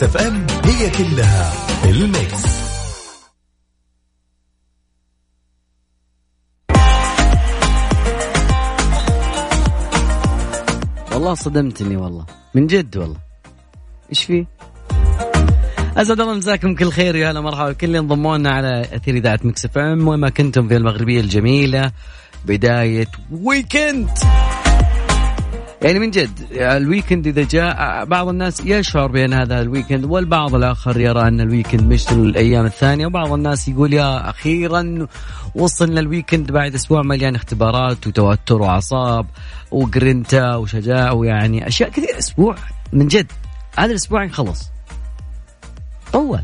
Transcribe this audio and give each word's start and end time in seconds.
ميكس 0.00 0.16
اف 0.16 0.22
ام 0.22 0.46
هي 0.64 0.90
كلها 0.90 1.52
الميكس. 1.84 2.44
والله 11.12 11.34
صدمتني 11.34 11.96
والله. 11.96 12.26
من 12.54 12.66
جد 12.66 12.96
والله. 12.96 13.16
إيش 14.10 14.24
في؟ 14.24 14.46
أسعد 15.96 16.20
الله 16.20 16.34
مساكم 16.34 16.74
كل 16.74 16.90
خير 16.92 17.16
يا 17.16 17.30
هلا 17.30 17.40
مرحبا 17.40 17.70
بكل 17.70 17.86
اللي 17.86 17.98
انضموا 17.98 18.38
لنا 18.38 18.50
على 18.50 18.82
أثير 18.92 19.16
إذاعة 19.16 19.40
ميكس 19.44 19.64
اف 19.64 19.78
ام. 19.78 20.08
وين 20.08 20.20
ما 20.20 20.30
كنتم 20.30 20.68
في 20.68 20.76
المغربية 20.76 21.20
الجميلة 21.20 21.92
بداية 22.44 23.08
weekend 23.32 24.10
يعني 25.82 25.98
من 25.98 26.10
جد 26.10 26.46
ال 26.52 26.61
weekend 26.61 27.26
إذا 27.26 27.42
جاء 27.42 28.04
بعض 28.04 28.28
الناس 28.28 28.60
يشعر 28.64 29.06
بأن 29.06 29.32
هذا 29.32 29.60
ال 29.60 29.66
weekend 29.66 30.04
والبعض 30.04 30.54
الآخر 30.54 31.00
يرى 31.00 31.28
أن 31.28 31.40
ال 31.40 31.47
weekend 31.47 31.92
مثل 31.92 32.18
الأيام 32.18 32.66
الثانية 32.66 33.06
وبعض 33.06 33.32
الناس 33.32 33.68
يقول 33.68 33.92
يا 33.92 34.30
أخيرا 34.30 35.06
وصلنا 35.54 36.00
ال 36.00 36.06
weekend 36.06 36.52
بعد 36.52 36.74
أسبوع 36.74 37.02
مليان 37.02 37.34
اختبارات 37.34 38.06
وتوتر 38.06 38.62
وأعصاب 38.62 39.26
وجرينتا 39.70 40.54
وشجاعة 40.56 41.14
ويعني 41.14 41.68
أشياء 41.68 41.90
كثير 41.90 42.18
أسبوع 42.18 42.56
من 42.92 43.08
جد 43.08 43.32
هذا 43.76 43.90
الأسبوع 43.90 44.28
خلص 44.28 44.70
طول. 46.12 46.40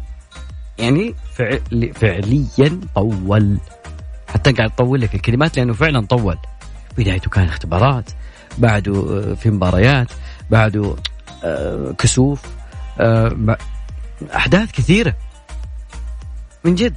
يعني 0.79 1.15
فعل 1.35 1.93
فعليا 1.95 2.81
طول. 2.95 3.59
حتى 4.29 4.53
قاعد 4.53 4.71
أطول 4.71 5.01
لك 5.01 5.15
الكلمات 5.15 5.57
لأنه 5.57 5.73
فعلا 5.73 6.07
طول. 6.07 6.37
بدايته 6.99 7.31
كان 7.31 7.45
اختبارات. 7.45 8.11
بعده 8.59 8.95
آه، 8.95 9.35
في 9.35 9.51
مباريات 9.51 10.09
بعده 10.51 10.97
آه، 11.45 11.95
كسوف 11.99 12.43
آه، 13.01 13.57
أحداث 14.37 14.73
كثيرة. 14.73 15.15
من 16.65 16.75
جد. 16.75 16.95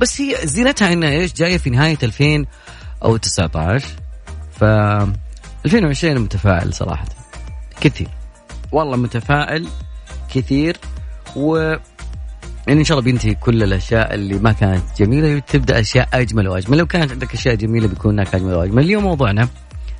بس 0.00 0.20
هي 0.20 0.36
زينتها 0.46 0.92
إنها 0.92 1.10
إيش 1.10 1.34
جاية 1.34 1.58
في 1.58 1.70
نهاية 1.70 1.98
2019 2.02 3.84
ف 4.52 4.64
2020 5.64 6.18
متفائل 6.18 6.74
صراحة. 6.74 7.04
كثير. 7.80 8.08
والله 8.72 8.96
متفائل 8.96 9.68
كثير. 10.34 10.76
و 11.36 11.56
يعني 12.66 12.80
إن 12.80 12.84
شاء 12.84 12.98
الله 12.98 13.10
بينتهي 13.10 13.34
كل 13.34 13.62
الأشياء 13.62 14.14
اللي 14.14 14.38
ما 14.38 14.52
كانت 14.52 14.82
جميلة 14.98 15.36
وتبدأ 15.36 15.80
أشياء 15.80 16.08
أجمل 16.12 16.48
وأجمل. 16.48 16.78
لو 16.78 16.86
كانت 16.86 17.12
عندك 17.12 17.34
أشياء 17.34 17.54
جميلة 17.54 17.88
بيكون 17.88 18.12
هناك 18.12 18.34
أجمل 18.34 18.54
وأجمل. 18.54 18.84
اليوم 18.84 19.04
موضوعنا 19.04 19.48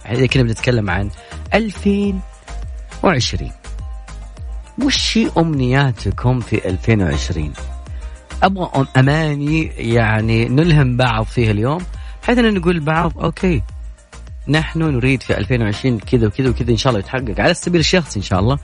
إحنا 0.09 0.27
كنا 0.27 0.43
بنتكلم 0.43 0.91
عن 0.91 1.11
2020 1.55 3.51
وش 4.85 5.19
أمنياتكم 5.39 6.41
في 6.41 6.69
2020 6.69 7.53
أبغى 8.43 8.87
أماني 8.97 9.65
يعني 9.67 10.49
نلهم 10.49 10.97
بعض 10.97 11.25
فيها 11.25 11.51
اليوم 11.51 11.81
بحيث 12.23 12.39
إن 12.39 12.55
نقول 12.55 12.77
لبعض 12.77 13.19
أوكي. 13.19 13.63
نحن 14.49 14.83
نريد 14.83 15.23
في 15.23 15.39
2020 15.39 15.99
كذا 15.99 16.27
وكذا 16.27 16.49
وكذا 16.49 16.71
إن 16.71 16.77
شاء 16.77 16.91
الله 16.91 17.01
يتحقق. 17.01 17.41
على 17.41 17.51
السبيل 17.51 17.81
الشخصي 17.81 18.19
إن 18.19 18.25
شاء 18.25 18.41
الله. 18.41 18.59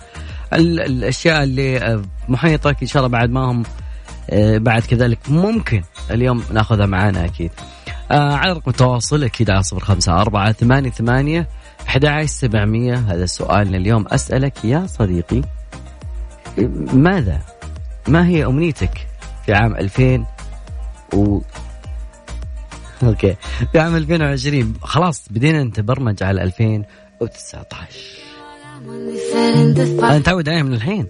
الأشياء 0.52 1.42
اللي 1.42 2.02
محيطك 2.28 2.76
إن 2.82 2.86
شاء 2.86 3.06
الله 3.06 3.18
بعد 3.18 3.30
ما 3.30 3.40
هم 3.50 3.62
آه، 4.30 4.58
بعد 4.58 4.82
كذلك 4.82 5.18
ممكن 5.28 5.82
اليوم 6.10 6.44
ناخذها 6.52 6.86
معانا 6.86 7.24
أكيد. 7.24 7.50
آه 8.10 8.34
على 8.34 8.52
رقم 8.52 8.70
التواصل 8.70 9.24
أكيد 9.24 9.50
على 9.50 9.62
صفر 9.62 9.80
خمسة 9.80 10.20
أربعة 10.20 10.52
ثمانية 10.52 10.90
ثمانية 10.90 11.48
أحد 11.88 12.24
سبعمية. 12.24 12.94
هذا 12.94 13.26
سؤالنا 13.26 13.76
اليوم 13.76 14.06
أسألك 14.08 14.64
يا 14.64 14.86
صديقي 14.86 15.42
ماذا؟ 16.92 17.40
ما 18.08 18.26
هي 18.26 18.46
أمنيتك 18.46 19.06
في 19.46 19.54
عام 19.54 19.76
2000 19.76 20.26
و 21.14 21.40
أوكي. 23.02 23.36
في 23.72 23.78
عام 23.78 23.96
2020 23.96 24.74
خلاص 24.82 25.22
بدينا 25.30 25.64
نتبرمج 25.64 26.22
على 26.22 26.42
2019 26.42 27.88
أنا 30.02 30.18
متعود 30.18 30.48
عليها 30.48 30.62
من 30.62 30.74
الحين. 30.74 31.06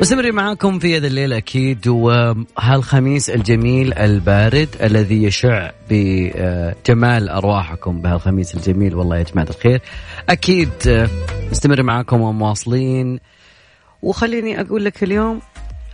مستمرين 0.00 0.34
معاكم 0.34 0.78
في 0.78 0.96
هذا 0.96 1.06
الليل 1.06 1.32
أكيد 1.32 1.88
وهالخميس 1.88 3.30
الجميل 3.30 3.94
البارد 3.94 4.68
الذي 4.82 5.22
يشع 5.22 5.70
بجمال 5.90 7.28
أرواحكم 7.28 8.00
بهالخميس 8.00 8.54
الجميل. 8.54 8.94
والله 8.94 9.18
يا 9.18 9.22
جماعة 9.22 9.46
الخير. 9.50 9.82
أكيد 10.28 10.70
مستمر 11.50 11.82
معاكم 11.82 12.20
ومواصلين 12.20 13.20
وخليني 14.02 14.60
أقول 14.60 14.84
لك 14.84 15.02
اليوم 15.02 15.40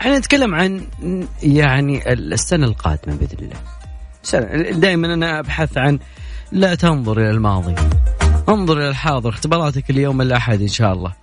إحنا 0.00 0.18
نتكلم 0.18 0.54
عن 0.54 0.86
يعني 1.42 2.12
السنة 2.12 2.66
القادمة 2.66 3.16
بإذن 3.16 3.38
الله. 3.38 4.70
دائما 4.70 5.14
أنا 5.14 5.38
أبحث 5.38 5.78
عن 5.78 5.98
لا 6.52 6.74
تنظر 6.74 7.18
إلى 7.18 7.30
الماضي. 7.30 7.74
انظر 8.48 8.78
إلى 8.78 8.88
الحاضر 8.88 9.28
اختباراتك 9.28 9.90
اليوم 9.90 10.20
الأحد 10.22 10.60
إن 10.60 10.68
شاء 10.68 10.92
الله. 10.92 11.21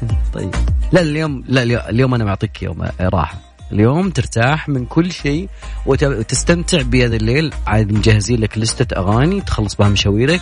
طيب. 0.34 0.50
لا 0.92 1.00
اليوم 1.00 1.44
لا 1.48 1.90
اليوم 1.90 2.14
أنا 2.14 2.24
معطيك 2.24 2.62
يوم 2.62 2.88
راحة. 3.00 3.38
اليوم 3.72 4.10
ترتاح 4.10 4.68
من 4.68 4.86
كل 4.86 5.12
شيء 5.12 5.48
وتستمتع 5.86 6.82
بهذا 6.82 7.16
الليل. 7.16 7.54
عاد 7.66 7.92
مجهزين 7.92 8.40
لك 8.40 8.58
لستة 8.58 8.96
أغاني 8.96 9.40
تخلص 9.40 9.74
بها 9.74 9.88
مشاويرك. 9.88 10.40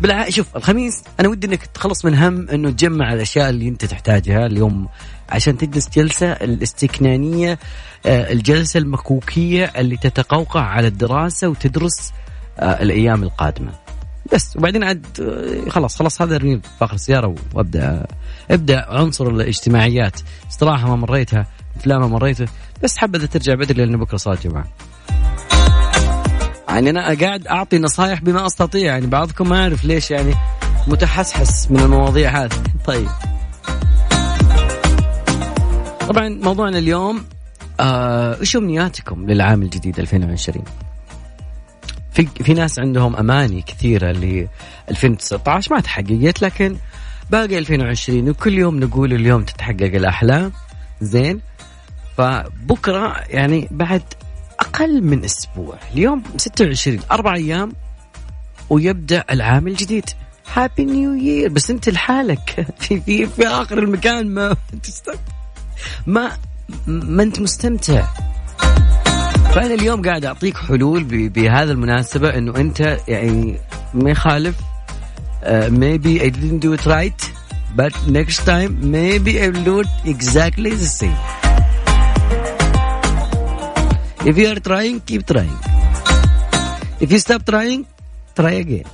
بالع... 0.00 0.30
شوف 0.30 0.56
الخميس 0.56 1.02
أنا 1.20 1.28
ودي 1.28 1.46
إنك 1.46 1.66
تخلص 1.66 2.04
من 2.04 2.14
هم 2.14 2.48
إنه 2.48 2.70
تجمع 2.70 3.12
الأشياء 3.12 3.50
اللي 3.50 3.68
أنت 3.68 3.84
تحتاجها 3.84 4.46
اليوم 4.46 4.88
عشان 5.28 5.58
تجلس 5.58 5.88
جلسة 5.88 6.32
الاستكنانية 6.32 7.58
آه، 8.06 8.32
الجلسة 8.32 8.78
المكوكية 8.78 9.64
اللي 9.64 9.96
تتقوقع 9.96 10.60
على 10.60 10.88
الدراسة 10.88 11.48
وتدرس 11.48 12.12
آه، 12.58 12.82
الأيام 12.82 13.22
القادمة. 13.22 13.72
بس. 14.32 14.56
وبعدين 14.56 14.84
عاد 14.84 15.06
آه، 15.20 15.70
خلاص 15.70 15.96
خلاص 15.96 16.22
هذا 16.22 16.36
ارميه 16.36 16.60
فاخر 16.80 16.94
السياره 16.94 17.34
وأبدأ 17.54 18.06
أبدأ 18.50 18.86
عنصر 18.88 19.28
الاجتماعيات. 19.28 20.20
استراحه 20.50 20.88
ما 20.88 20.96
مريتها 20.96 21.46
أفلام 21.76 22.00
ما 22.00 22.06
مريته 22.06 22.46
بس 22.82 22.98
حبذا 22.98 23.26
ترجع 23.26 23.54
بدري 23.54 23.84
لأن 23.84 23.96
بكرة 23.96 24.16
صلاة 24.16 24.38
جمعة. 24.44 24.64
يعني 26.68 26.90
أنا 26.90 27.14
قاعد 27.14 27.46
أعطي 27.46 27.78
نصائح 27.78 28.22
بما 28.22 28.46
أستطيع 28.46 28.82
يعني 28.82 29.06
بعضكم 29.06 29.48
ما 29.48 29.62
اعرف 29.62 29.84
ليش 29.84 30.10
يعني 30.10 30.34
متحسحس 30.86 31.70
من 31.70 31.80
المواضيع 31.80 32.44
هذه. 32.44 32.62
طيب. 32.86 33.08
طبعا 36.08 36.28
موضوعنا 36.28 36.78
اليوم 36.78 37.24
آه، 37.80 38.40
إيش 38.40 38.56
أمنياتكم 38.56 39.26
للعام 39.26 39.62
الجديد 39.62 39.98
2020 39.98 40.64
في 42.12 42.26
في 42.26 42.54
ناس 42.54 42.78
عندهم 42.78 43.16
أماني 43.16 43.62
كثيرة 43.62 44.12
ل 44.12 44.48
2019 44.90 45.74
ما 45.74 45.80
تحققت 45.80 46.42
لكن 46.42 46.76
باقي 47.30 47.58
2020 47.58 48.28
وكل 48.28 48.58
يوم 48.58 48.80
نقول 48.80 49.12
اليوم 49.12 49.42
تتحقق 49.44 49.94
الأحلام 49.94 50.52
زين. 51.00 51.40
فبكرة 52.16 53.16
يعني 53.28 53.68
بعد 53.70 54.02
أقل 54.60 55.02
من 55.02 55.24
أسبوع 55.24 55.78
اليوم 55.94 56.22
26 56.36 56.98
أربع 57.10 57.34
أيام 57.34 57.72
ويبدأ 58.70 59.24
العام 59.30 59.68
الجديد. 59.68 60.04
هابي 60.52 60.84
نيو 60.84 61.14
يير 61.14 61.48
بس 61.48 61.70
أنت 61.70 61.88
لحالك 61.88 62.66
في 62.80 63.00
في 63.00 63.26
في 63.26 63.46
آخر 63.46 63.78
المكان 63.78 64.26
ما 64.26 64.56
ما 66.06 66.32
ما 66.86 67.22
أنت 67.22 67.40
مستمتع. 67.40 68.04
فأنا 69.54 69.74
اليوم 69.74 70.02
قاعد 70.02 70.24
أعطيك 70.24 70.56
حلول 70.56 71.04
بهذا 71.28 71.72
المناسبة 71.72 72.28
إنه 72.38 72.56
أنت 72.56 72.98
يعني 73.08 73.60
ما 73.94 74.10
يخالف 74.10 74.54
maybe 75.68 76.20
I 76.20 76.28
didn't 76.28 76.60
do 76.60 76.72
it 76.72 76.86
right 76.86 77.20
but 77.76 77.92
next 78.18 78.38
time 78.44 78.70
maybe 78.96 79.32
I 79.42 79.48
will 79.48 79.64
do 79.72 79.80
it 79.80 79.90
exactly 80.04 80.70
the 80.70 80.90
same. 81.00 81.20
If 84.30 84.34
you 84.38 84.46
are 84.52 84.60
trying 84.70 85.00
keep 85.08 85.22
trying. 85.32 85.58
If 87.00 87.08
you 87.12 87.18
stop 87.18 87.42
trying 87.52 87.86
try 88.36 88.52
again. 88.64 88.86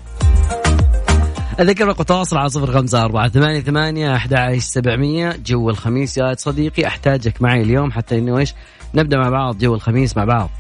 أذكر 1.61 1.87
رقم 1.87 2.00
التواصل 2.00 2.37
على 2.37 2.49
صفر 2.49 2.73
خمسة 2.73 3.05
أربعة 3.05 3.29
ثمانية 3.29 3.61
ثمانية 3.61 4.17
أحد 4.17 4.35
عشر 4.35 4.59
سبعمية. 4.61 5.37
جو 5.47 5.70
الخميس 5.70 6.19
يا 6.19 6.35
صديقي 6.35 6.87
أحتاجك 6.87 7.43
معي 7.43 7.62
اليوم 7.62 7.93
حتى 7.93 8.19
إنه 8.19 8.38
إيش؟ 8.38 8.55
نبدأ 8.94 9.19
مع 9.19 9.29
بعض 9.29 9.59
جو 9.59 9.75
الخميس 9.75 10.17
مع 10.17 10.25
بعض. 10.25 10.50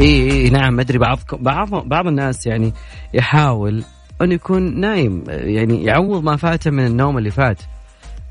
إي 0.00 0.30
إي 0.30 0.50
نعم 0.50 0.80
أدري 0.80 0.98
بعضكم 0.98 1.36
بعض 1.36 1.68
بعض 1.88 2.06
الناس 2.06 2.46
يعني 2.46 2.72
يحاول 3.14 3.84
انه 4.22 4.34
يكون 4.34 4.80
نايم 4.80 5.24
يعني 5.28 5.84
يعوض 5.84 6.22
ما 6.22 6.36
فاته 6.36 6.70
من 6.70 6.86
النوم 6.86 7.18
اللي 7.18 7.30
فات. 7.30 7.58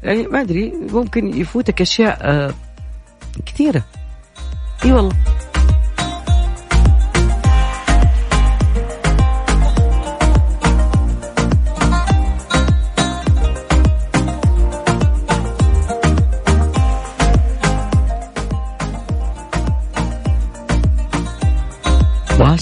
يعني 0.04 0.28
ما 0.28 0.42
أدري 0.42 0.74
ممكن 0.92 1.38
يفوتك 1.38 1.82
أشياء 1.82 2.18
آه 2.22 2.54
كثيرة. 3.46 3.84
إي 4.86 4.92
والله. 4.92 5.16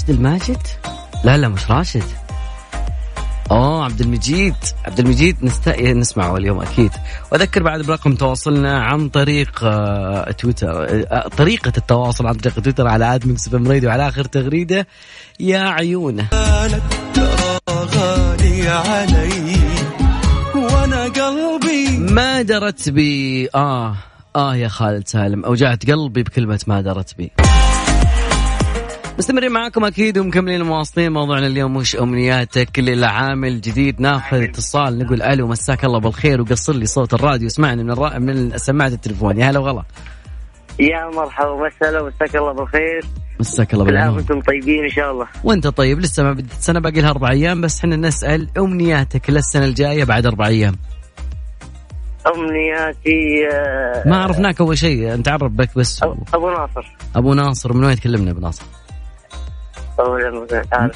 راشد 0.07 0.19
الماجد؟ 0.19 0.67
لا 1.23 1.37
لا 1.37 1.47
مش 1.47 1.71
راشد. 1.71 2.03
أوه 3.51 3.85
عبد 3.85 4.01
المجيد. 4.01 4.55
عبد 4.85 4.99
المجيد 4.99 5.37
نست... 5.41 5.69
نسمعه 5.69 6.37
اليوم 6.37 6.61
أكيد. 6.61 6.91
وأذكر 7.31 7.63
بعد 7.63 7.81
برقم 7.81 8.15
تواصلنا 8.15 8.79
عن 8.79 9.09
طريق 9.09 9.59
آه 9.63 10.31
تويتر 10.31 10.87
آه 11.11 11.27
طريقة 11.27 11.73
التواصل 11.77 12.27
عن 12.27 12.33
طريق 12.33 12.59
تويتر 12.59 12.87
على 12.87 13.15
at 13.15 13.27
ميكس 13.27 13.49
اف 13.49 13.60
ام 13.60 13.71
راديو. 13.71 13.89
على 13.89 14.07
آخر 14.07 14.23
تغريدة 14.23 14.87
يا 15.39 15.59
عيونة. 15.59 16.27
غالي 17.69 18.67
علي 18.67 19.59
وأنا 20.55 21.03
قلبي. 21.03 21.97
ما 21.97 22.41
درت 22.41 22.89
بي. 22.89 23.49
آه 23.55 23.95
آه 24.35 24.55
يا 24.55 24.67
خالد 24.67 25.07
سالم. 25.07 25.45
أوجعت 25.45 25.91
قلبي 25.91 26.23
بكلمة 26.23 26.59
ما 26.67 26.81
درت 26.81 27.17
بي. 27.17 27.31
مستمرين 29.17 29.51
معاكم 29.51 29.85
أكيد 29.85 30.17
ومكملين 30.17 30.63
مواصلين. 30.63 31.11
موضوعنا 31.11 31.47
اليوم 31.47 31.75
وش 31.75 31.95
أمنياتك 31.95 32.79
للعام 32.79 33.45
الجديد. 33.45 34.01
ناخذ 34.01 34.41
اتصال 34.41 34.99
نقول 34.99 35.21
ألو 35.21 35.47
مساك 35.47 35.85
الله 35.85 35.99
بالخير 35.99 36.41
وقصر 36.41 36.73
لي 36.73 36.85
صوت 36.85 37.13
الراديو. 37.13 37.47
اسمعني 37.47 37.83
من 37.83 37.91
الرا... 37.91 38.19
من 38.19 38.57
سماعه 38.57 38.87
التليفون. 38.87 39.37
يا 39.37 39.49
هلا 39.49 39.59
وغلا. 39.59 39.83
يا 40.79 41.09
مرحبا 41.15 41.55
مساء 41.55 42.07
مساك 42.07 42.35
الله 42.35 42.53
بالخير. 42.53 43.05
مساك 43.39 43.73
الله 43.73 43.85
بالخير 43.85 44.11
وأنتم 44.11 44.41
طيبين 44.41 44.83
إن 44.83 44.89
شاء 44.89 45.11
الله. 45.11 45.27
وأنت 45.43 45.67
طيب؟ 45.67 45.99
لسه 45.99 46.23
ما 46.23 46.33
بدت 46.33 46.51
السنة 46.51 46.79
باقي 46.79 47.01
لها 47.01 47.09
أربع 47.09 47.31
أيام 47.31 47.61
بس 47.61 47.79
إحنا 47.79 47.95
نسأل 47.95 48.49
أمنياتك 48.57 49.29
للسنة 49.29 49.65
الجاية 49.65 50.03
بعد 50.03 50.25
أربع 50.25 50.47
أيام. 50.47 50.75
أمنياتي 52.35 53.47
آه 53.53 54.07
ما 54.07 54.17
عرفناك 54.23 54.61
أول 54.61 54.77
شيء 54.77 55.13
انت 55.13 55.27
عرف 55.27 55.51
بك 55.51 55.69
بس. 55.77 56.03
أبو 56.33 56.49
ناصر. 56.49 56.95
أبو 57.15 57.33
ناصر 57.33 57.73
من 57.73 57.83
وين 57.83 57.95
تكلمنا 57.95 58.31
أبو 58.31 58.39
ناصر؟ 58.39 58.63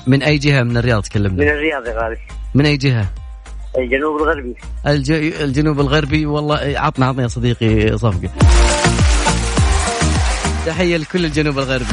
من 0.08 0.24
أي 0.24 0.38
جهة 0.38 0.64
من 0.64 0.78
الرياض 0.78 1.04
تكلمنا؟ 1.04 1.44
من 1.44 1.50
الرياض 1.50 1.86
يا 1.88 2.04
غالي. 2.04 2.18
من 2.54 2.66
أي 2.66 2.78
جهة؟ 2.78 3.08
الجنوب 3.78 4.22
الغربي. 4.22 4.56
الج... 4.88 5.12
الجنوب 5.42 5.80
الغربي 5.80 6.26
والله 6.26 6.56
عطنا 6.56 7.06
عطنا 7.06 7.24
يا 7.24 7.28
صديقي 7.28 7.98
صفقة. 7.98 8.30
تحية 10.66 10.98
لكل 10.98 11.26
الجنوب 11.26 11.60
الغربي. 11.60 11.86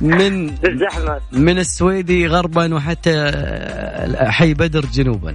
من 0.00 0.54
من 1.32 1.58
السويدي 1.58 2.26
غربا 2.26 2.74
وحتى 2.74 3.32
حي 4.16 4.54
بدر 4.54 4.86
جنوبا. 4.86 5.34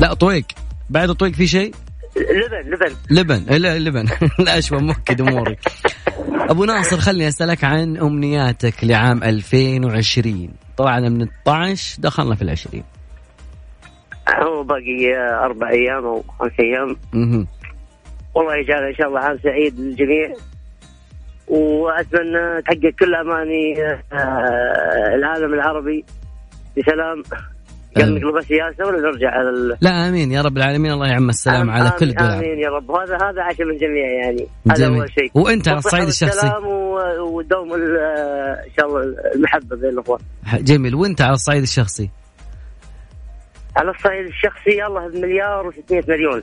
لا 0.00 0.14
طويق. 0.14 0.44
بعد 0.90 1.12
طويق 1.12 1.34
في 1.34 1.46
شيء؟ 1.46 1.74
لبن 2.16 2.72
لبن. 2.72 2.96
لبن. 3.10 3.44
لا 3.62 3.78
لبن. 3.78 4.08
لا 4.38 4.58
اشوى 4.58 4.78
مؤكد 4.78 5.20
أموري. 5.20 5.56
أبو 6.50 6.64
ناصر 6.64 6.96
خليني 6.96 7.28
أسألك 7.28 7.64
عن 7.64 7.96
أمنياتك 7.96 8.84
لعام 8.84 9.22
2020 9.24 10.48
طبعا 10.76 11.00
من 11.00 11.22
12 11.22 12.02
دخلنا 12.02 12.34
في 12.34 12.42
العشرين. 12.42 12.84
هو 14.28 14.62
باقي 14.62 15.16
أربع 15.44 15.70
أيام 15.70 16.04
أو 16.04 16.24
خمس 16.38 16.52
أيام. 16.60 16.96
أها 17.14 17.46
والله 18.34 18.56
يجعل 18.56 18.82
إن 18.84 18.94
شاء 18.94 19.08
الله 19.08 19.20
عام 19.20 19.38
سعيد 19.42 19.80
للجميع. 19.80 20.34
وأتمنى 21.48 22.62
تحقق 22.62 22.94
كل 23.00 23.14
أماني 23.14 23.82
آه، 24.12 25.14
العالم 25.14 25.54
العربي 25.54 26.04
بسلام. 26.78 27.22
قال 27.96 28.38
السياسة 28.38 28.86
ولا 28.86 29.00
نرجع 29.00 29.30
على 29.30 29.48
ال... 29.50 29.76
لا 29.80 30.08
آمين 30.08 30.32
يا 30.32 30.42
رب 30.42 30.56
العالمين. 30.56 30.92
الله 30.92 31.08
يعم 31.08 31.28
السلام 31.28 31.70
على 31.70 31.92
كل 31.98 32.08
الدول 32.08 32.26
آمين 32.26 32.58
يا 32.58 32.68
رب. 32.68 32.90
هذا 32.90 33.14
هذا 33.14 33.42
عشم 33.42 33.62
الجميع 33.62 34.06
يعني. 34.24 34.46
هذا 34.70 34.86
أول 34.86 35.10
شيء. 35.10 35.30
وأنت 35.34 35.68
على 35.68 35.78
الصعيد 35.78 36.06
الشخصي. 36.06 36.46
السلام 36.46 36.66
ودوم 37.20 37.72
إن 37.74 37.80
شاء 38.76 38.86
الله 38.86 39.14
المحبة 39.34 39.76
بين 39.76 39.90
الأخوان. 39.90 40.20
جميل. 40.54 40.94
وأنت 40.94 41.20
على 41.20 41.32
الصعيد 41.32 41.62
الشخصي؟ 41.62 42.10
على 43.76 43.90
الصعيد 43.90 44.26
الشخصي 44.26 44.86
الله 44.86 45.08
بمليار 45.08 45.70
و600 45.70 46.08
مليون. 46.08 46.42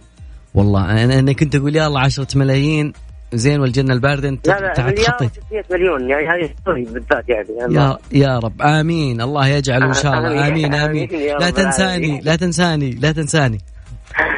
والله 0.53 1.03
أنا 1.03 1.19
أنا 1.19 1.33
كنت 1.33 1.55
أقول 1.55 1.75
يلا 1.75 1.99
10 1.99 2.27
ملايين. 2.35 2.93
زين 3.33 3.61
والجنة 3.61 3.93
الباردة 3.93 4.29
أنت 4.29 4.47
لا 4.47 4.59
لا 4.59 4.85
مليار 4.85 5.17
600 5.17 5.63
مليون 5.71 6.09
يعني 6.09 6.27
هذه 6.27 6.49
بالذات 6.65 7.29
يعني. 7.29 7.75
يا 7.75 7.97
يا 8.11 8.39
رب. 8.39 8.61
آمين. 8.61 9.21
الله 9.21 9.47
يجعله 9.47 9.85
إن 9.85 9.93
شاء 9.93 10.13
الله. 10.13 10.47
آمين. 10.47 10.73
آمين, 10.73 11.07
آمين. 11.09 11.37
لا 11.39 11.49
تنساني 11.49 12.21
لا 12.21 12.35
تنساني 12.35 12.91
لا 12.91 13.11
تنساني. 13.11 13.57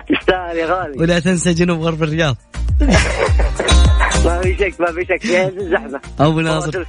تستاهل 0.10 0.58
يا 0.58 0.66
غالي. 0.66 1.00
ولا 1.00 1.20
تنسى 1.20 1.54
جنوب 1.54 1.82
غرب 1.82 2.04
الرياض. 2.04 2.38
ما 4.26 4.42
في 4.42 4.56
شك 4.56 4.82
ما 4.82 4.88
في 4.92 5.06
شك. 5.10 5.22
في 5.22 5.48
الزحمه 5.48 6.02
أبو 6.20 6.40
ناصر. 6.40 6.84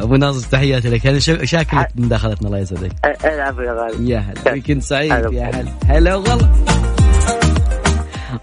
أبو 0.00 0.16
ناصر 0.16 0.48
تحياتي 0.50 0.88
لك. 0.88 1.06
أنا 1.06 1.18
شاكر 1.18 1.80
لك 1.80 1.88
مداخلتنا 1.96 2.48
الله 2.48 2.58
يسعدك. 2.58 2.92
العفو 3.24 3.60
يا 3.60 3.72
غالي. 3.72 4.10
يا 4.10 4.18
هلا. 4.18 4.52
weekend 4.52 4.82
سعيد 4.82 5.10
يا 5.10 5.44
هلا. 5.44 5.72
هلا 5.86 6.14
وغلا. 6.14 6.48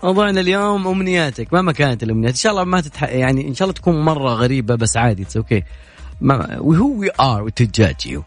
موضوعنا 0.04 0.42
اليوم 0.42 0.88
أمنياتك. 0.88 1.54
مهما 1.54 1.72
كانت 1.72 2.04
الأمنيات. 2.04 2.32
إن 2.32 2.40
شاء 2.40 2.52
الله 2.52 2.64
ما 2.64 2.82
تتح... 2.82 3.04
يعني 3.04 3.48
إن 3.48 3.54
شاء 3.54 3.66
الله 3.66 3.74
تكون 3.74 4.02
مرة 4.02 4.30
غريبة 4.30 4.76
بس 4.76 4.98
عادي 4.98 5.24
it's 5.24 5.38
okay 5.38 5.64
وهو 6.60 7.00
we 7.00 7.10
are 7.20 7.50
to 7.50 7.66
you 8.06 8.24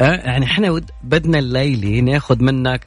يعني 0.00 0.44
إحنا 0.44 0.80
بدنا 1.04 1.38
الليلي 1.38 2.00
ناخذ 2.00 2.42
منك 2.42 2.86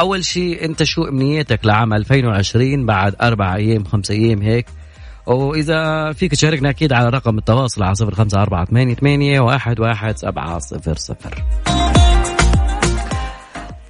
أول 0.00 0.24
شيء 0.24 0.64
أنت 0.64 0.82
شو 0.82 1.04
امنيتك 1.04 1.66
لعام 1.66 1.92
2020 1.92 2.86
بعد 2.86 3.14
أربع 3.22 3.54
أيام 3.54 3.84
خمس 3.84 4.10
أيام 4.10 4.42
هيك. 4.42 4.66
وإذا 5.26 6.12
فيك 6.12 6.32
تشاركنا 6.32 6.70
أكيد 6.70 6.92
على 6.92 7.08
رقم 7.08 7.38
التواصل 7.38 7.82
على 7.82 7.94
صفر 7.94 8.14
خمسة 8.14 8.42
أربعة 8.42 8.64
ثمانية 8.64 8.94
ثمانية 8.94 9.40
واحد 9.40 9.80
واحد 9.80 10.18
سبعة 10.18 10.58
صفر 10.58 10.96
صفر. 10.96 11.44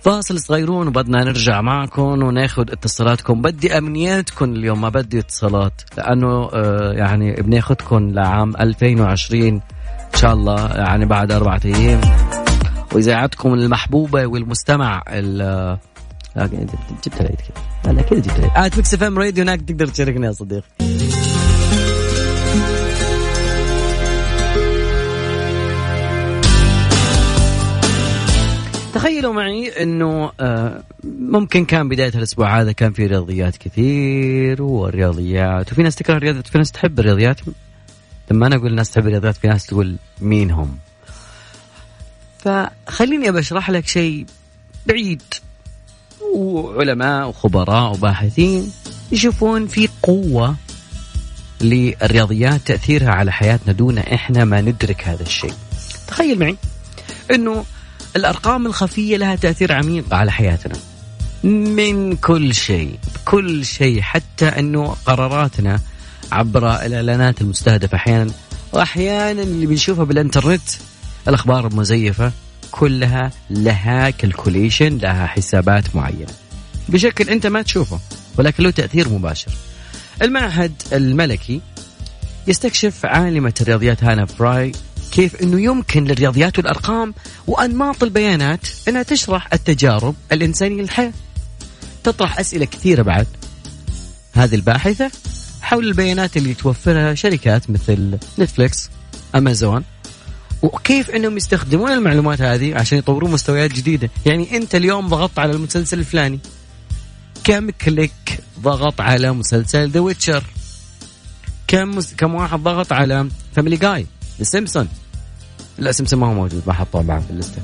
فاصل 0.02 0.40
صغيرون 0.40 0.88
وبدنا 0.88 1.24
نرجع 1.24 1.60
معكم 1.60 2.02
وناخذ 2.02 2.70
اتصالاتكم 2.70 3.42
بدي 3.42 3.78
امنياتكم 3.78 4.52
اليوم 4.52 4.80
ما 4.80 4.88
بدي 4.88 5.18
اتصالات 5.18 5.82
لأنه 5.96 6.48
آه 6.52 6.92
يعني 6.92 7.32
بناخذكم 7.32 8.10
لعام 8.10 8.56
2020 8.56 9.42
ان 9.44 9.60
شاء 10.14 10.32
الله 10.32 10.66
يعني 10.66 11.06
بعد 11.06 11.32
اربعة 11.32 11.60
أيام 11.64 12.00
واذاعتكم 12.92 13.54
المحبوبه 13.54 14.26
والمستمع 14.26 15.02
ال 15.08 15.78
جبت 16.36 17.20
العيد 17.20 17.40
كذا 17.84 17.92
لا 17.92 18.02
كذا 18.02 18.18
جبت 18.18 18.38
العيد 18.38 18.52
آه 18.56 18.76
ميكس 18.76 18.94
اف 18.94 19.02
ام 19.02 19.18
راديو 19.18 19.44
هناك 19.44 19.60
تقدر 19.60 19.86
تشاركنا 19.86 20.26
يا 20.26 20.32
صديقي 20.32 20.66
تخيلوا 29.22 29.42
معي 29.42 29.82
إنه 29.82 30.32
ممكن 31.04 31.64
كان 31.64 31.88
بداية 31.88 32.08
الأسبوع 32.14 32.60
هذا 32.60 32.72
كان 32.72 32.92
في 32.92 33.06
رياضيات 33.06 33.56
كثير 33.56 34.62
والرياضيات 34.62 35.72
وفي 35.72 35.82
ناس 35.82 35.94
تكره 35.94 36.16
الرياضيات 36.16 36.48
وفي 36.48 36.58
ناس 36.58 36.72
تحب 36.72 37.00
الرياضيات. 37.00 37.40
لما 38.30 38.46
أنا 38.46 38.56
أقول 38.56 38.74
ناس 38.74 38.90
تحب 38.90 39.06
الرياضيات 39.06 39.36
في 39.36 39.48
ناس 39.48 39.66
تقول 39.66 39.96
مين 40.20 40.50
هم 40.50 40.78
فخليني 42.38 43.28
ابى 43.28 43.38
اشرح 43.38 43.70
لك 43.70 43.86
شيء 43.86 44.26
بعيد. 44.86 45.22
وعلماء 46.34 47.28
وخبراء 47.28 47.92
وباحثين 47.92 48.72
يشوفون 49.12 49.66
في 49.66 49.88
قوة 50.02 50.56
للرياضيات 51.60 52.60
تأثيرها 52.60 53.10
على 53.10 53.32
حياتنا 53.32 53.72
دون 53.72 53.98
إحنا 53.98 54.44
ما 54.44 54.60
ندرك 54.60 55.08
هذا 55.08 55.22
الشيء. 55.22 55.54
تخيل 56.06 56.38
معي 56.38 56.56
إنه 57.34 57.64
الأرقام 58.16 58.66
الخفية 58.66 59.16
لها 59.16 59.36
تأثير 59.36 59.72
عميق. 59.72 60.14
على 60.14 60.32
حياتنا. 60.32 60.74
من 61.44 62.16
كل 62.16 62.54
شيء 62.54 62.98
كل 63.24 63.64
شيء. 63.64 64.00
حتى 64.00 64.46
أنه 64.46 64.96
قراراتنا 65.06 65.80
عبر 66.32 66.82
الإعلانات 66.86 67.40
المستهدفة 67.40 67.96
أحيانا 67.96 68.32
وأحيانا 68.72 69.42
اللي 69.42 69.66
بنشوفها 69.66 70.04
بالإنترنت 70.04 70.70
الأخبار 71.28 71.66
المزيفة 71.66 72.32
كلها 72.70 73.30
لها 73.50 74.10
كالكوليشن 74.10 74.98
لها 74.98 75.26
حسابات 75.26 75.96
معينة. 75.96 76.32
بشكل 76.88 77.28
أنت 77.28 77.46
ما 77.46 77.62
تشوفه 77.62 78.00
ولكن 78.38 78.62
له 78.62 78.70
تأثير 78.70 79.08
مباشر. 79.08 79.52
المعهد 80.22 80.72
الملكي 80.92 81.60
يستكشف 82.46 83.06
عالمة 83.06 83.54
الرياضيات 83.60 84.04
هانا 84.04 84.26
فراي 84.26 84.72
كيف 85.12 85.42
إنه 85.42 85.60
يمكن 85.60 86.04
للرياضيات 86.04 86.58
والأرقام 86.58 87.14
وأنماط 87.46 88.02
البيانات 88.02 88.66
إنها 88.88 89.02
تشرح 89.02 89.48
التجارب 89.52 90.14
الإنسانية 90.32 90.82
للحياة. 90.82 91.12
تطرح 92.04 92.38
أسئلة 92.38 92.64
كثيرة 92.64 93.02
بعد. 93.02 93.26
هذه 94.32 94.54
الباحثة 94.54 95.10
حول 95.62 95.86
البيانات 95.86 96.36
اللي 96.36 96.54
توفرها 96.54 97.14
شركات 97.14 97.70
مثل 97.70 98.18
نتفليكس 98.38 98.90
أمازون. 99.34 99.84
وكيف 100.62 101.10
إنهم 101.10 101.36
يستخدمون 101.36 101.92
المعلومات 101.92 102.40
هذه 102.40 102.74
عشان 102.74 102.98
يطورون 102.98 103.30
مستويات 103.30 103.72
جديدة. 103.72 104.10
يعني 104.26 104.56
أنت 104.56 104.74
اليوم 104.74 105.08
ضغطت 105.08 105.38
على 105.38 105.52
المسلسل 105.52 105.98
الفلاني. 105.98 106.38
كم 107.44 107.70
click 107.70 108.40
ضغط 108.60 109.00
على 109.00 109.32
مسلسل 109.32 109.90
ذا 109.90 110.00
ويتشر 110.00 110.44
كم. 111.68 112.00
كم 112.00 112.34
واحد 112.34 112.58
ضغط 112.58 112.92
على 112.92 113.28
فاميلي 113.56 113.76
جاي 113.76 114.06
سيمبسون 114.42 114.88
لا 115.78 115.92
سيمبسون 115.92 116.18
ما 116.20 116.26
هو 116.26 116.34
موجود 116.34 116.62
ما 116.66 116.72
حطوه 116.72 117.02
معه 117.02 117.20
في 117.20 117.30
الليستة. 117.30 117.62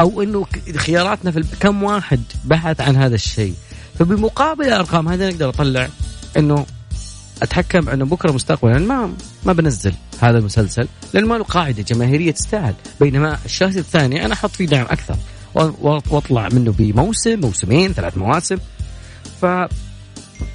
أو 0.00 0.22
إنه 0.22 0.46
خياراتنا 0.76 1.30
في 1.30 1.44
كم 1.60 1.82
واحد 1.82 2.20
بحث 2.44 2.80
عن 2.80 2.96
هذا 2.96 3.14
الشيء. 3.14 3.54
فبمقابل 3.98 4.64
الارقام 4.64 5.08
هذه 5.08 5.28
نقدر 5.28 5.48
أطلع 5.48 5.88
إنه 6.36 6.66
أتحكم 7.42 7.88
إنه 7.88 8.04
بكرة 8.04 8.32
مستقبلا 8.32 8.78
ما 8.78 9.12
ما 9.44 9.52
بنزل 9.52 9.94
هذا 10.20 10.38
المسلسل 10.38 10.88
لأنه 11.14 11.26
ما 11.26 11.34
له 11.34 11.44
قاعدة 11.44 11.82
جماهيرية 11.82 12.30
تستاهل. 12.30 12.74
بينما 13.00 13.38
الشاهد 13.44 13.76
الثاني 13.76 14.24
أنا 14.24 14.34
أحط 14.34 14.50
فيه 14.50 14.66
دعم 14.66 14.86
أكثر. 14.90 15.16
وأطلع 15.54 16.48
منه 16.48 16.72
بموسم 16.72 17.40
موسمين 17.40 17.92
ثلاث 17.92 18.18
مواسم. 18.18 18.56
ف 19.40 19.46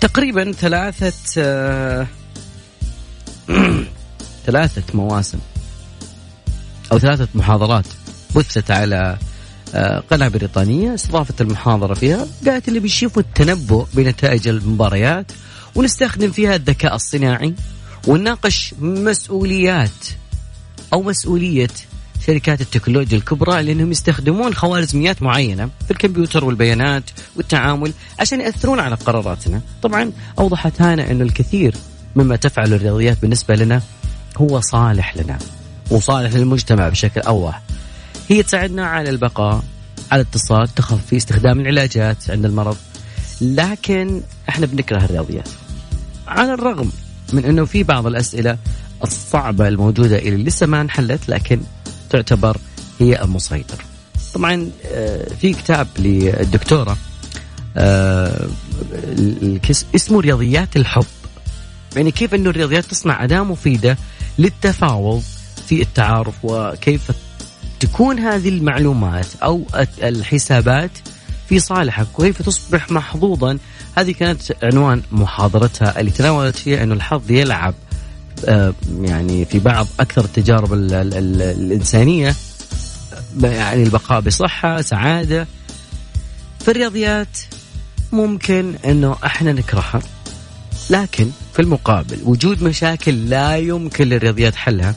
تقريبا 0.02 0.52
ثلاثة 0.52 1.14
آه، 1.38 2.08
ثلاثة 4.46 4.84
مواسم. 4.94 5.40
أو 6.92 7.00
ثلاثة 7.00 7.28
محاضرات 7.36 7.86
بثت 8.36 8.72
على 8.72 9.18
آه، 9.76 10.04
قناة 10.12 10.28
بريطانية 10.28 10.94
استضافت 10.94 11.42
المحاضرة 11.42 11.94
فيها 11.94 12.28
قالت 12.46 12.68
اللي 12.68 12.80
بيشوفوا 12.80 13.22
التنبؤ 13.22 13.86
بنتائج 13.94 14.48
المباريات 14.48 15.32
ونستخدم 15.76 16.32
فيها 16.32 16.56
الذكاء 16.56 16.96
الصناعي 16.96 17.54
ونناقش 18.08 18.74
مسؤوليات 18.80 20.08
أو 20.94 21.02
مسؤولية 21.02 21.70
شركات 22.28 22.62
التكنولوجيا 22.62 23.18
الكبرى 23.18 23.64
لأنهم 23.64 23.92
يستخدمون 23.92 24.54
خوارزميات 24.54 25.22
معينة 25.22 25.70
في 25.86 25.92
الكمبيوتر 25.92 26.46
والبيانات 26.46 27.04
والتعامل 27.36 27.94
عشان 28.20 28.42
يأثرون 28.42 28.80
على 28.80 28.96
قراراتنا. 28.96 29.62
طبعا 29.82 30.12
أوضحت 30.40 30.82
هانا 30.82 31.12
أنه 31.12 31.24
الكثير 31.24 31.76
مما 32.16 32.36
تفعل 32.36 32.74
الرياضيات 32.74 33.22
بالنسبة 33.22 33.56
لنا 33.56 33.82
هو 34.38 34.60
صالح 34.60 35.18
لنا. 35.18 35.38
وصالح 35.90 36.34
للمجتمع 36.34 36.90
بشكل 36.90 37.22
أوضح 37.22 37.62
هي 38.30 38.44
تساعدنا 38.44 38.86
على 38.86 39.10
البقاء 39.10 39.64
على 40.12 40.22
الاتصال 40.22 40.68
تخفي 40.68 41.18
استخدام 41.18 41.60
العلاجات 41.60 42.30
عند 42.30 42.46
المرض 42.46 42.78
لكن 43.42 44.22
إحنا 44.50 44.66
بنكره 44.66 44.98
الرياضيات 44.98 45.50
على 46.28 46.54
الرغم 46.54 46.92
من 47.34 47.46
إنه 47.46 47.66
في 47.66 47.84
بعض 47.84 48.08
الأسئلة 48.08 48.58
الصعبة 49.04 49.68
الموجودة 49.68 50.18
اللي 50.18 50.44
لسه 50.44 50.66
ما 50.66 50.82
انحلت 50.82 51.30
لكن 51.30 51.62
تعتبر 52.10 52.58
هي 53.00 53.22
المسيطر. 53.22 53.84
طبعا 54.34 54.70
آه، 54.86 55.34
في 55.42 55.54
كتاب 55.54 55.88
للدكتورة 56.00 56.98
آه، 57.78 58.48
اسمه 59.96 60.20
رياضيات 60.20 60.76
الحب. 60.76 61.06
يعني 61.96 62.12
كيف 62.12 62.34
إنه 62.34 62.50
الرياضيات 62.50 62.86
تصنع 62.86 63.24
أداة 63.24 63.44
مفيدة 63.44 63.98
للتفاوض 64.40 65.24
في 65.70 65.82
التعارف 65.82 66.36
وكيف 66.44 67.12
تكون 67.80 68.20
هذه 68.20 68.50
المعلومات 68.50 69.26
أو 69.44 69.64
الحسابات 70.04 70.92
في 71.50 71.60
صالحك 71.60 72.20
وكيف 72.20 72.42
تصبح 72.42 72.92
محظوظا. 72.92 73.58
هذه 73.98 74.12
كانت 74.12 74.42
عنوان 74.64 75.02
محاضرتها 75.12 76.00
اللي 76.00 76.12
تناولت 76.12 76.56
فيها 76.56 76.84
إنه 76.84 76.94
الحظ 76.94 77.32
يلعب 77.32 77.74
آه، 78.46 78.74
يعني 79.02 79.46
في 79.46 79.60
بعض 79.60 79.88
أكثر 80.00 80.26
التجارب 80.26 80.74
ال 80.74 80.94
ال 80.94 81.14
ال 81.14 81.42
الإنسانية 81.42 82.36
يعني 83.44 83.84
البقاء 83.84 84.22
بصحة 84.22 84.82
سعادة. 84.82 85.48
في 86.60 86.72
الرياضيات 86.72 87.38
ممكن 88.12 88.76
إنه 88.86 89.16
إحنا 89.26 89.54
نكرهها 89.54 90.02
لكن 90.90 91.30
في 91.54 91.62
المقابل 91.62 92.20
وجود 92.24 92.64
مشاكل 92.64 93.30
لا 93.30 93.58
يمكن 93.58 94.08
للرياضيات 94.08 94.56
حلها. 94.56 94.96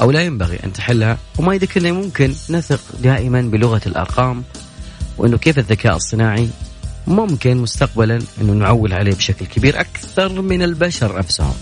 أو 0.00 0.10
لا 0.10 0.22
ينبغي 0.22 0.58
أن 0.64 0.72
تحلها. 0.72 1.18
وما 1.38 1.54
يذكرنا 1.54 1.92
ممكن 1.92 2.34
نثق 2.50 2.80
دائما 3.02 3.42
بلغة 3.42 3.80
الأرقام 3.86 4.42
وإنه 5.18 5.38
كيف 5.38 5.58
الذكاء 5.58 5.96
الصناعي؟ 5.96 6.48
ممكن 7.06 7.56
مستقبلا 7.56 8.22
إنه 8.40 8.52
نعول 8.52 8.92
عليه 8.92 9.14
بشكل 9.14 9.46
كبير 9.46 9.80
أكثر 9.80 10.42
من 10.42 10.62
البشر 10.62 11.18
نفسهم. 11.18 11.54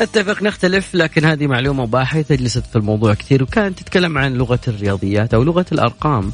اتفق 0.00 0.42
نختلف 0.42 0.94
لكن 0.94 1.24
هذه 1.24 1.46
معلومة 1.46 1.86
باحثة 1.86 2.34
جلست 2.34 2.66
في 2.72 2.76
الموضوع 2.76 3.14
كثير 3.14 3.42
وكانت 3.42 3.78
تتكلم 3.78 4.18
عن 4.18 4.34
لغة 4.34 4.60
الرياضيات 4.68 5.34
أو 5.34 5.42
لغة 5.42 5.66
الأرقام. 5.72 6.32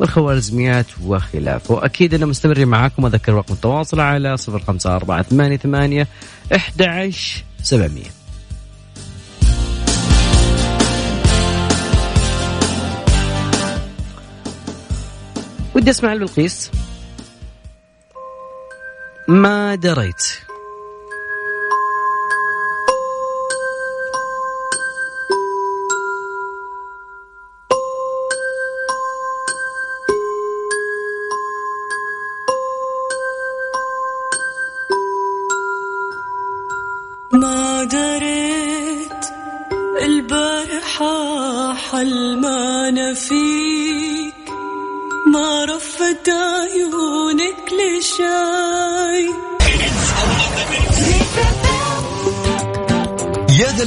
والخوارزميات 0.00 0.86
وخلافه 1.04 1.74
وأكيد 1.74 2.14
أنا 2.14 2.26
مستمر 2.26 2.66
معاكم 2.66 3.06
أذكر 3.06 3.32
رقم 3.32 3.54
التواصل 3.54 4.00
على 4.00 4.36
05488 4.38 6.06
11700 6.52 8.02
ودي 15.74 15.90
أسمع 15.90 16.12
البلقيس 16.12 16.70
ما 19.28 19.74
دريت؟ 19.74 20.49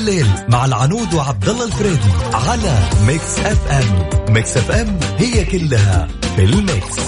الليل 0.03 0.27
مع 0.49 0.65
العنود 0.65 1.13
وعبد 1.13 1.49
الله 1.49 1.65
الفريدي 1.65 2.11
على 2.33 2.77
ميكس 3.07 3.39
اف 3.39 3.71
ام. 3.71 4.33
ميكس 4.33 4.57
اف 4.57 4.71
ام 4.71 4.99
هي 5.17 5.45
كلها 5.45 6.07
في 6.35 6.43
الميكس. 6.43 6.99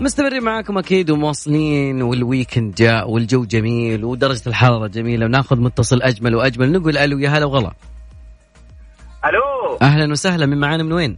مستمرين 0.00 0.42
معاكم 0.42 0.78
أكيد 0.78 1.10
ومواصلين 1.10 2.02
وال 2.02 2.18
weekend 2.18 2.74
جاء 2.74 3.10
والجو 3.10 3.44
جميل 3.44 4.04
ودرجة 4.04 4.42
الحرارة 4.46 4.86
جميلة 4.86 5.26
وناخذ 5.26 5.56
متصل 5.60 6.02
أجمل 6.02 6.34
وأجمل 6.34 6.72
نقول 6.72 6.98
ألو 6.98 7.18
يا 7.18 7.28
هلا 7.28 7.44
وغلا. 7.44 7.72
ألو؟ 9.28 9.78
أهلا 9.82 10.12
وسهلا. 10.12 10.46
من 10.46 10.60
معانا 10.60 10.82
من 10.82 10.92
وين؟ 10.92 11.16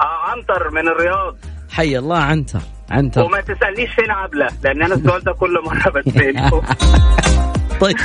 آه 0.00 0.30
عنتر 0.30 0.70
من 0.70 0.88
الرياض. 0.88 1.36
حي 1.70 1.98
الله 1.98 2.18
عنتر. 2.18 2.60
عنتر. 2.90 3.22
وما 3.22 3.40
تسألنيش 3.40 3.94
فين 3.94 4.10
عبلة 4.10 4.46
لأن 4.64 4.82
أنا 4.82 4.94
السؤال 4.94 5.24
ده 5.24 5.32
كل 5.32 5.54
مرة 5.66 5.90
بتساله 5.90 6.50
طيب. 7.80 7.96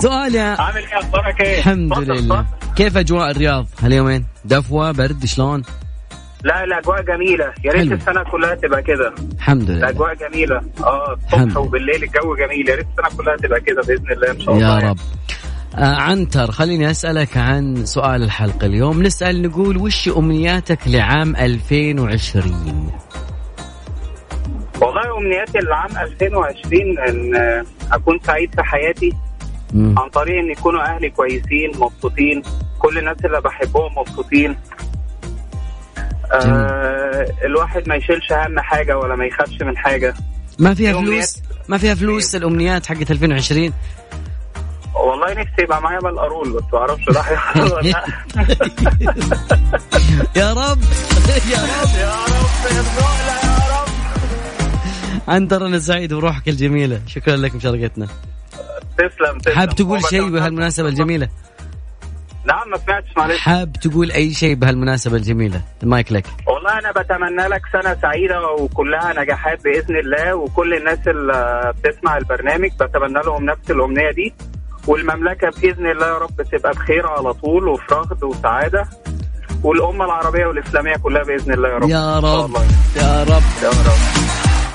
سؤال 0.00 0.34
يا 0.34 0.60
عامل 0.60 0.76
إيه؟ 0.76 0.98
أخبارك 0.98 1.40
إيه؟ 1.40 1.58
الحمد 1.58 1.98
لله. 1.98 2.46
كيف 2.76 2.96
أجواء 2.96 3.30
الرياض؟ 3.30 3.66
هاليومين؟ 3.82 4.26
دفوة 4.44 4.92
برد؟ 4.92 5.24
شلون؟ 5.24 5.62
لا 6.44 6.64
الاجواء 6.64 7.02
جميلة. 7.02 7.52
يا 7.64 7.72
ريت. 7.72 7.92
السنة 7.92 8.22
كلها 8.22 8.54
تبقى 8.54 8.82
كده. 8.82 9.14
الحمد 9.36 9.70
لله. 9.70 9.78
الاجواء 9.78 10.14
جميلة. 10.14 10.60
آه. 10.84 11.16
الصبح 11.26 11.56
وبالليل 11.56 12.02
الجو 12.02 12.36
جميل. 12.36 12.68
يا 12.68 12.74
ريت 12.76 12.86
السنة 12.98 13.16
كلها 13.18 13.36
تبقى 13.36 13.60
كده 13.60 13.82
بإذن 13.82 14.12
الله 14.12 14.30
إن 14.30 14.40
شاء 14.40 14.54
الله. 14.54 14.66
يا 14.66 14.72
يعني. 14.72 14.88
رب. 14.90 14.98
آه 14.98 15.33
عنتر 15.76 16.50
خليني 16.50 16.90
أسألك 16.90 17.36
عن 17.36 17.84
سؤال 17.86 18.22
الحلقة 18.22 18.66
اليوم. 18.66 19.02
نسأل 19.02 19.42
نقول 19.42 19.76
وش 19.76 20.08
أمنياتك 20.08 20.78
لعام 20.86 21.36
2020 21.36 22.90
والله 24.80 25.18
أمنياتي 25.18 25.58
لعام 25.58 25.90
2020 25.98 26.98
إن 26.98 27.36
آه، 27.36 27.64
أكون 27.92 28.18
سعيد 28.26 28.54
في 28.54 28.62
حياتي. 28.62 29.12
مم. 29.72 29.98
عن 29.98 30.08
طريق 30.08 30.38
إن 30.38 30.50
يكونوا 30.50 30.82
أهلي 30.82 31.10
كويسين 31.10 31.70
مبسوطين. 31.78 32.42
كل 32.78 32.98
الناس 32.98 33.16
اللي 33.24 33.40
بحبهم 33.40 33.98
مبسوطين. 33.98 34.56
آه 36.32 37.26
الواحد 37.44 37.88
ما 37.88 37.94
يشيلش 37.94 38.32
هم 38.32 38.60
حاجة 38.60 38.98
ولا 38.98 39.16
ما 39.16 39.24
يخافش 39.26 39.62
من 39.62 39.76
حاجة. 39.76 40.14
ما 40.58 40.74
فيها 40.74 40.90
الأمنيات. 40.90 41.24
فلوس؟ 41.24 41.42
ما 41.68 41.78
فيها 41.78 41.94
فلوس 41.94 42.34
الأمنيات 42.34 42.86
حقت 42.86 43.10
2020 43.10 43.72
والله 45.04 45.32
نفسي 45.34 45.62
يبقى 45.62 45.82
معايا 45.82 45.98
بالقارون 45.98 46.52
بس 46.52 46.62
ما 46.72 46.78
أعرفش 46.78 47.08
راح 47.08 47.30
يحصل 47.30 47.60
ولا 47.74 47.80
لأ. 47.88 48.04
يا 50.40 50.52
رب. 50.52 50.78
يا 51.52 51.60
رب. 51.62 51.90
يا 52.00 52.14
رب 52.14 52.64
يرزقنا 52.70 53.34
يا 53.44 53.58
رب 53.80 53.88
عنتر 55.28 55.66
أنا 55.66 55.78
سعيد 55.78 56.14
بروحك 56.14 56.48
الجميلة. 56.48 57.00
شكرا 57.06 57.36
لك 57.36 57.54
مشاركتنا. 57.54 58.06
تسلم 58.98 59.38
تسلم. 59.38 59.54
حاب 59.54 59.74
تقول 59.74 60.02
شيء 60.04 60.30
بهالمناسبة 60.30 60.88
الجميلة؟ 60.88 61.28
نعم 62.44 62.70
ما 62.70 62.76
سمعتش 62.86 63.08
معلش. 63.16 63.38
حاب 63.40 63.72
تقول 63.72 64.10
أي 64.12 64.34
شيء 64.34 64.54
بهالمناسبة 64.54 65.16
الجميلة؟ 65.16 65.60
المايك 65.82 66.12
لك. 66.12 66.26
والله 66.46 66.78
أنا 66.78 66.92
بتمنى 66.92 67.48
لك 67.48 67.62
سنة 67.72 67.96
سعيدة 68.02 68.40
وكلها 68.58 69.22
نجاحات 69.22 69.64
بإذن 69.64 69.96
الله 69.96 70.34
وكل 70.34 70.74
الناس 70.74 70.98
اللي 71.08 71.72
بتسمع 71.84 72.16
البرنامج 72.16 72.70
بتمنى 72.80 73.20
لهم 73.26 73.44
نفس 73.44 73.70
الأمنية 73.70 74.10
دي. 74.10 74.34
والمملكة 74.86 75.50
بإذن 75.60 75.86
الله 75.86 76.06
يا 76.06 76.18
رب 76.18 76.42
تبقى 76.52 76.72
بخير 76.72 77.06
على 77.06 77.32
طول 77.32 77.68
وفي 77.68 77.94
رغد 77.94 78.24
وسعادة. 78.24 78.88
والأمة 79.62 80.04
العربية 80.04 80.46
والإسلامية 80.46 80.96
كلها 80.96 81.22
بإذن 81.22 81.52
الله 81.52 81.68
يا 81.68 81.76
رب. 81.78 81.88
يا 81.88 82.18
رب. 82.18 82.50
يا 82.96 83.24
رب. 83.24 83.42
يا 83.62 83.68
رب. 83.68 84.24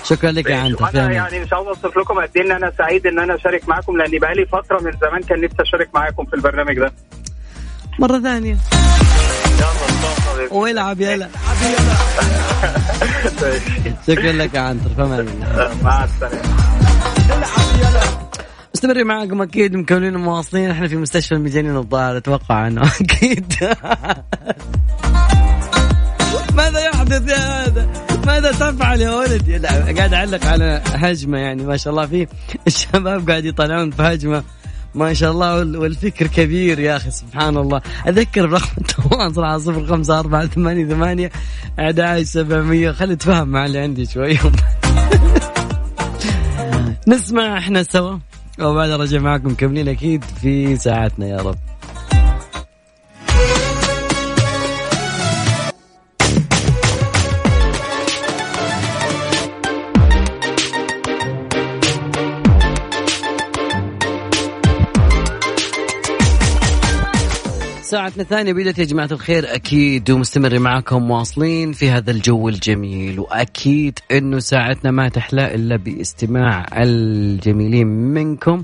شكرا 0.04 0.32
لك 0.32 0.50
يا 0.50 0.58
عنتر 0.58 0.90
أنا. 0.90 1.12
يعني 1.12 1.40
مش 1.40 1.54
عاوز 1.54 1.68
أوصف 1.68 1.98
لكم 1.98 2.20
قد 2.22 2.30
إيه 2.36 2.44
إن 2.44 2.52
أنا 2.52 2.72
سعيد 2.78 3.08
إن 3.08 3.20
أنا 3.20 3.36
أشارك 3.36 3.70
معاكم 3.70 3.98
لأني 3.98 4.20
بقالي 4.20 4.46
فترة 4.46 4.80
من 4.82 4.92
زمان 5.02 5.22
كان 5.24 5.42
نفسي 5.42 5.62
أشارك 5.62 5.90
معاكم 5.94 6.26
في 6.26 6.34
البرنامج 6.36 6.80
ده. 6.80 6.94
مرة 8.00 8.20
ثانية. 8.20 8.58
يلا. 9.60 10.54
والعب 10.54 11.02
يلا. 11.02 11.30
شكرا 14.08 14.32
لك 14.32 14.54
يا 14.54 14.60
عنتر 14.60 15.04
الله 15.04 15.26
مع 15.84 16.04
السلامة. 16.04 16.60
مستمرين 18.80 19.08
معاكم 19.08 19.42
أكيد 19.42 19.76
مكملين 19.76 20.16
ومواصلين 20.16 20.70
إحنا 20.72 20.88
في 20.88 20.96
مستشفى 20.96 21.36
المجانين 21.36 21.76
الظاهر 21.76 22.18
أتوقع 22.18 22.68
إنه 22.68 22.82
أكيد. 23.02 23.54
ماذا 26.56 26.80
يحدث 26.86 27.30
يا 27.30 27.66
هذا؟ 27.66 27.90
ماذا 28.26 28.52
تفعل 28.52 29.02
يا 29.02 29.16
ولدي؟ 29.16 29.58
لا 29.58 29.70
قاعد 29.70 30.14
أعلق 30.14 30.46
على 30.46 30.82
هجمة 30.88 31.38
يعني 31.38 31.64
ما 31.64 31.78
شاء 31.78 31.92
الله. 31.94 32.06
فيه 32.06 32.28
الشباب 32.68 33.30
قاعد 33.30 33.46
يطلعون 33.46 33.92
في 33.92 34.02
هجمة. 34.02 34.44
ما 34.96 35.14
شاء 35.14 35.32
الله 35.32 35.56
وال- 35.58 35.78
والفكر 35.78 36.28
كبير 36.28 36.80
يا 36.80 36.96
أخي 36.96 37.12
سبحان 37.12 37.58
الله. 37.58 37.82
أذكر 38.08 38.48
برقم 38.48 38.68
التواصل 38.82 39.44
على 39.44 39.60
صفر 39.60 39.86
خمسة 39.86 40.20
أربعة 40.20 40.46
ثمانية 40.46 40.86
ثمانية 40.86 41.32
أحد 41.80 42.22
سبعمية. 42.24 42.92
خلي 42.92 43.14
اتفاهم 43.14 43.48
مع 43.48 43.66
اللي 43.66 43.80
عندي 43.80 44.06
شوي. 44.06 44.38
نسمع 47.08 47.58
إحنا 47.58 47.84
سوا. 47.84 48.18
وبعد 48.62 48.90
رجع 48.90 49.20
معكم 49.20 49.48
مكملين 49.52 49.88
أكيد 49.88 50.24
في 50.24 50.78
ساعتنا 50.78 51.28
يا 51.28 51.38
رب. 51.38 51.56
ساعتنا 67.90 68.24
الثانية 68.24 68.54
بدأت 68.54 68.80
يا 68.80 68.84
جماعة 68.84 69.10
الخير 69.12 69.56
أكيد 69.56 70.12
ومستمر 70.12 70.60
معاكم 70.60 71.04
مواصلين 71.04 71.72
في 71.72 71.90
هذا 71.90 72.12
الجو 72.12 72.50
الجميل. 72.50 73.20
وأكيد 73.20 74.00
أنه 74.12 74.40
ساعتنا 74.40 74.92
ما 74.92 75.10
تحلى 75.10 75.56
إلا 75.56 75.76
باستماع 75.76 76.66
الجميلين 76.74 77.88
منكم. 77.88 78.64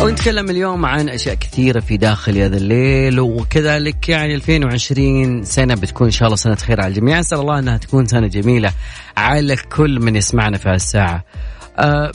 ونتكلم 0.00 0.50
اليوم 0.50 0.86
عن 0.86 1.08
أشياء 1.08 1.34
كثيرة 1.34 1.80
في 1.80 1.96
داخل 1.96 2.38
هذا 2.38 2.56
الليل. 2.56 3.20
وكذلك 3.20 4.08
يعني 4.08 4.34
2020 4.34 5.44
سنة 5.44 5.74
بتكون 5.74 6.06
إن 6.06 6.12
شاء 6.12 6.26
الله 6.26 6.36
سنة 6.36 6.54
خير 6.54 6.80
على 6.80 6.88
الجميع. 6.88 7.20
أسأل 7.20 7.38
الله 7.38 7.58
أنها 7.58 7.76
تكون 7.76 8.06
سنة 8.06 8.26
جميلة 8.26 8.72
على 9.16 9.56
كل 9.56 10.00
من 10.00 10.16
يسمعنا 10.16 10.58
في 10.58 10.68
هالساعة 10.68 11.24
آه 11.78 12.12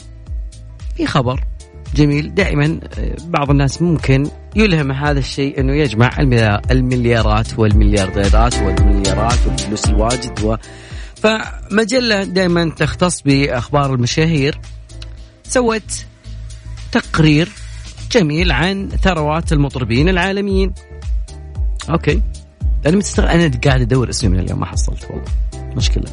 في 0.96 1.06
خبر. 1.06 1.55
جميل. 1.94 2.34
دائما 2.34 2.80
آه، 2.98 3.16
بعض 3.26 3.50
الناس 3.50 3.82
ممكن 3.82 4.30
يلهم 4.56 4.92
هذا 4.92 5.18
الشيء 5.18 5.60
إنه 5.60 5.72
يجمع 5.72 6.10
المليار- 6.18 6.60
المليارات 6.70 7.58
والمليارديرات 7.58 8.54
والمليارات 8.54 9.46
والفلوس 9.46 9.84
الواجد 9.84 10.40
و 10.44 10.56
فمجلة 11.16 12.24
دائما 12.24 12.70
تختص 12.76 13.22
بأخبار 13.22 13.94
المشاهير. 13.94 14.58
سوت 15.44 16.04
تقرير 16.92 17.48
جميل 18.12 18.52
عن 18.52 18.88
ثروات 18.88 19.52
المطربين 19.52 20.08
العالميين. 20.08 20.74
أوكي. 21.90 22.22
أنا 22.86 22.96
مستغرب 22.96 23.28
أنا 23.28 23.50
قاعد 23.64 23.80
أدور 23.80 24.10
اسمي 24.10 24.30
من 24.30 24.38
اليوم 24.38 24.60
ما 24.60 24.66
حصلت 24.66 25.04
والله. 25.10 25.24
مشكلة. 25.76 26.04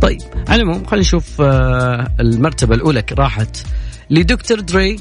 طيب 0.00 0.20
على 0.48 0.62
العموم 0.62 0.84
خلينا 0.84 1.00
نشوف 1.06 1.40
آه، 1.40 2.08
المرتبة 2.20 2.74
الأولى 2.74 3.02
راحت 3.12 3.66
لدكتور 4.10 4.60
دري 4.60 4.96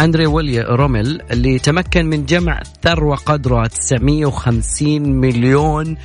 أندري 0.00 0.26
ويليا 0.26 0.62
روميل 0.64 1.22
اللي 1.30 1.58
تمكن 1.58 2.06
من 2.06 2.26
جمع 2.26 2.60
ثروة 2.82 3.16
قدرها 3.16 3.66
950 3.66 5.02
مليون 5.02 5.96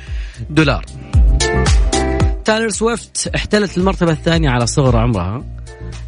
دولار. 0.50 0.84
تايلر 2.44 2.68
سويفت 2.68 3.30
احتلت 3.34 3.78
المرتبة 3.78 4.12
الثانية 4.12 4.50
على 4.50 4.66
صغر 4.66 4.96
عمرها 4.96 5.44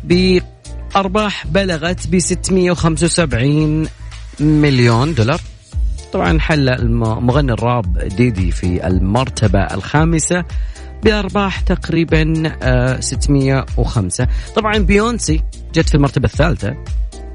بأرباح 0.05 1.47
بلغت 1.47 2.07
ب 2.07 2.19
675 2.19 3.87
مليون 4.41 5.15
دولار. 5.15 5.41
طبعا 6.13 6.41
حل 6.41 6.69
الم- 6.69 7.27
مغني 7.27 7.53
الراب 7.53 7.99
ديدي 7.99 8.51
في 8.51 8.87
المرتبة 8.87 9.59
الخامسة 9.61 10.45
بأرباح 11.05 11.61
تقريبا 11.61 12.53
آه، 12.63 13.01
605 13.01 14.29
طبعا 14.57 14.79
بيونسي 14.79 15.43
جت 15.75 15.89
في 15.89 15.95
المرتبة 15.95 16.25
الثالثة. 16.25 16.75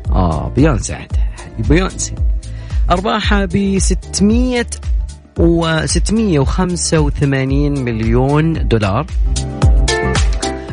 آه 0.09 0.49
بيونسي 0.55 0.93
عاد 0.93 1.11
بيونسي. 1.59 2.13
أرباحها 2.91 3.45
ب 3.45 3.79
600 3.79 4.65
و 5.39 5.85
685 5.85 7.79
مليون 7.83 8.67
دولار. 8.67 9.05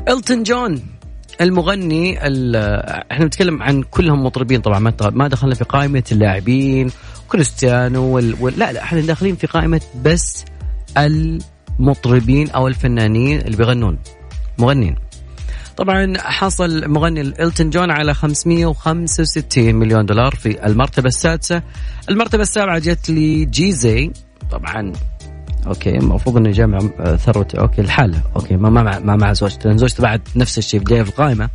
إلتون 0.08 0.42
جون 0.42 0.82
المغني 1.40 2.26
ال- 2.26 2.56
إحنا 3.12 3.24
بنتكلم 3.24 3.62
عن 3.62 3.82
كلهم 3.82 4.24
مطربين 4.24 4.60
طبعا 4.60 4.78
ما 5.10 5.28
دخلنا 5.28 5.54
في 5.54 5.64
قائمة 5.64 6.02
اللاعبين 6.12 6.90
كريستيانو 7.28 8.02
وال... 8.02 8.36
وال... 8.40 8.58
لا 8.58 8.72
لا 8.72 8.82
إحنا 8.82 9.00
داخلين 9.00 9.36
في 9.36 9.46
قائمة 9.46 9.80
بس 10.04 10.44
المطربين 11.80 12.50
أو 12.50 12.68
الفنانين 12.68 13.40
اللي 13.40 13.56
بيغنون. 13.56 13.98
مغنين. 14.58 14.96
طبعا 15.76 16.14
حصل 16.18 16.88
مغني 16.88 17.20
إلتون 17.20 17.70
جون 17.70 17.90
على 17.90 18.14
565 18.14 19.74
مليون 19.74 20.06
دولار 20.06 20.34
في 20.34 20.66
المرتبة 20.66 21.08
السادسة. 21.08 21.62
المرتبة 22.10 22.42
السابعة 22.42 22.78
جت 22.78 23.10
لجيزي 23.10 24.12
طبعا 24.50 24.92
أوكي 25.66 25.90
المفروض 25.90 26.36
إنه 26.36 26.50
جامع 26.50 26.78
آه، 27.00 27.16
ثروته 27.16 27.60
أوكي 27.60 27.80
الحالة. 27.80 28.22
أوكي 28.36 28.56
ما 28.56 28.70
ما 28.98 29.16
مع, 29.16 29.32
زوجته 29.32 29.68
لأن 29.68 29.78
زوجته 29.78 30.02
بعد 30.02 30.20
نفس 30.36 30.58
الشيء 30.58 30.80
جاية 30.80 31.02
في 31.02 31.08
القائمة. 31.10 31.48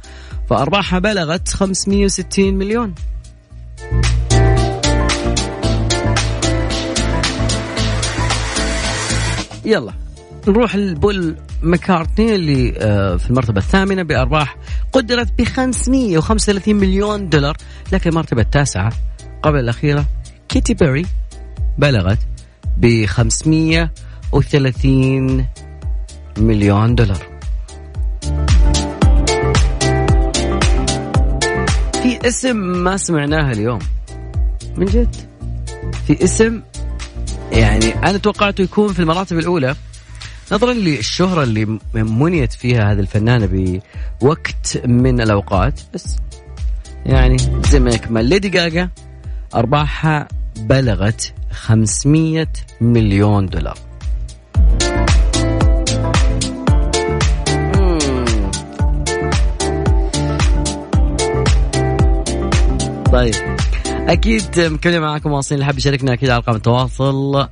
فأرباحها 0.50 1.00
بلغت 1.00 1.50
560 1.50 2.54
مليون. 2.54 2.96
يلا. 9.66 10.07
نروح 10.48 10.76
لبول 10.76 11.36
ماكارتني 11.64 12.36
اللي 12.36 12.74
آه، 12.78 13.16
في 13.16 13.30
المرتبة 13.30 13.60
الثامنة 13.60 14.04
بأرباح 14.04 14.58
قدرت 14.94 15.32
ب 15.38 15.44
535 15.44 16.76
مليون 16.76 17.30
دولار. 17.30 17.58
لكن 17.92 18.10
المرتبة 18.10 18.42
التاسعة 18.42 18.92
قبل 19.44 19.60
الأخيرة 19.60 20.06
كيتي 20.50 20.74
بيري 20.74 21.06
بلغت 21.78 22.20
ب 22.78 23.06
530 23.06 25.46
مليون 26.38 26.96
دولار. 26.96 27.28
في 32.02 32.28
اسم 32.28 32.58
ما 32.58 32.98
سمعناه 32.98 33.52
اليوم. 33.52 33.80
من 34.78 34.86
جد؟ 34.86 35.16
في 36.08 36.24
اسم 36.24 36.62
يعني 37.52 37.94
أنا 37.94 38.18
توقعته 38.18 38.62
يكون 38.62 38.94
في 38.94 39.00
المراتب 39.00 39.40
الأولى. 39.40 39.76
نظرا 40.52 40.74
للشهرة 40.74 41.44
اللي 41.44 41.80
منيت 41.94 42.54
فيها 42.54 42.92
هذه 42.92 43.00
الفنانة 43.00 43.80
بوقت 44.22 44.82
من 44.86 45.22
الأوقات 45.22 45.80
بس 45.94 46.18
يعني 47.06 47.38
زي 47.70 47.80
ما 47.80 47.90
يكمل. 47.90 48.26
ليدي 48.26 48.50
جاجا 48.50 48.90
أرباحها 49.56 50.28
بلغت 50.58 51.34
500 51.52 52.48
مليون 52.82 53.46
دولار. 53.46 53.78
طيب. 63.12 63.36
أكيد 63.88 64.60
مكملين 64.60 65.02
معاكم 65.02 65.32
واصلين 65.32 65.56
اللي 65.56 65.66
حاب 65.66 65.78
يشاركنا 65.78 66.14
أكيد 66.14 66.30
على 66.30 66.40
رقم 66.40 66.56
التواصل. 66.56 67.48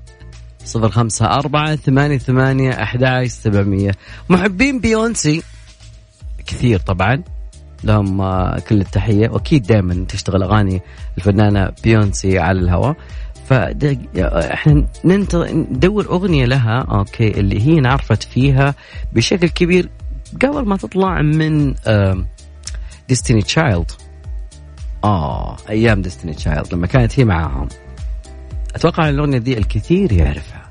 صفر 0.65 0.89
خمسة 0.89 1.25
أربعة 1.25 1.75
ثمانية 1.75 2.17
ثمانية 2.17 2.71
أحد 2.83 3.23
سبعمية. 3.27 3.91
محبين 4.29 4.79
بيونسي 4.79 5.43
كثير 6.45 6.79
طبعا. 6.79 7.23
لهم 7.83 8.21
آه، 8.21 8.59
كل 8.59 8.81
التحية. 8.81 9.29
وأكيد 9.29 9.63
دائما 9.63 10.05
تشتغل 10.07 10.43
أغاني 10.43 10.81
الفنانة 11.17 11.71
بيونسي 11.83 12.39
على 12.39 12.59
الهواء. 12.59 12.95
فاحنا 13.49 14.85
ندور 15.05 16.05
أغنية 16.05 16.45
لها 16.45 16.85
أوكي 16.91 17.39
اللي 17.39 17.61
هي 17.67 17.79
انعرفت 17.79 18.23
فيها 18.23 18.75
بشكل 19.13 19.49
كبير 19.49 19.89
قبل 20.41 20.65
ما 20.65 20.77
تطلع 20.77 21.21
من 21.21 21.73
ديستني 23.07 23.41
تشايلد 23.41 23.91
آه 25.03 25.57
أيام 25.69 26.01
ديستني 26.01 26.33
تشايلد 26.33 26.73
لما 26.73 26.87
كانت 26.87 27.19
هي 27.19 27.25
معاهم. 27.25 27.67
أتوقع 28.75 29.09
الأغنية 29.09 29.37
دي 29.37 29.57
الكثير 29.57 30.11
يعرفها. 30.11 30.65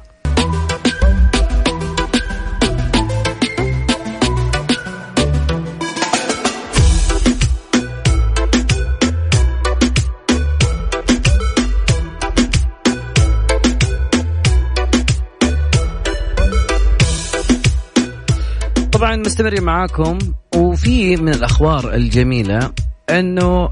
طبعا 18.93 19.17
مستمرين 19.17 19.63
معاكم 19.63 20.19
وفي 20.57 21.17
من 21.17 21.35
الأخبار 21.35 21.95
الجميلة 21.95 22.71
أنه 23.11 23.69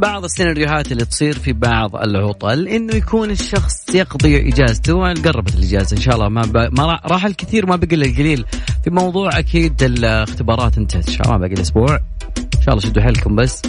بعض 0.00 0.24
السيناريوهات 0.24 0.92
اللي 0.92 1.04
تصير 1.04 1.38
في 1.38 1.52
بعض 1.52 1.96
العطل 1.96 2.68
إنه 2.68 2.94
يكون 2.94 3.30
الشخص 3.30 3.94
يقضي 3.94 4.48
اجازته 4.48 5.12
قربت 5.12 5.54
الإجازة 5.54 5.96
إن 5.96 6.02
شاء 6.02 6.14
الله. 6.14 6.28
ما, 6.28 6.42
ب... 6.42 6.56
ما 6.78 7.00
راح 7.04 7.24
الكثير 7.24 7.66
ما 7.66 7.76
بقي 7.76 7.96
إلا 7.96 8.06
القليل. 8.06 8.44
في 8.84 8.90
موضوع 8.90 9.38
أكيد 9.38 9.82
الاختبارات 9.82 10.78
انتهت 10.78 11.08
إن 11.08 11.14
شاء 11.14 11.26
الله 11.26 11.38
باقي 11.38 11.52
الأسبوع 11.52 11.96
إن 12.54 12.62
شاء 12.62 12.74
الله 12.74 12.80
شدوا 12.80 13.02
حيلكم 13.02 13.36
بس. 13.36 13.62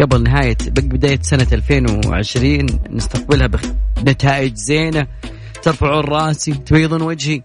قبل 0.00 0.22
نهاية 0.22 0.56
بداية 0.68 1.18
سنة 1.22 1.46
2020 1.52 2.66
نستقبلها 2.90 3.50
بنتائج 4.02 4.54
زينة. 4.54 5.06
ترفعون 5.62 6.04
راسي 6.04 6.52
تبيضون 6.52 7.02
وجهي. 7.02 7.42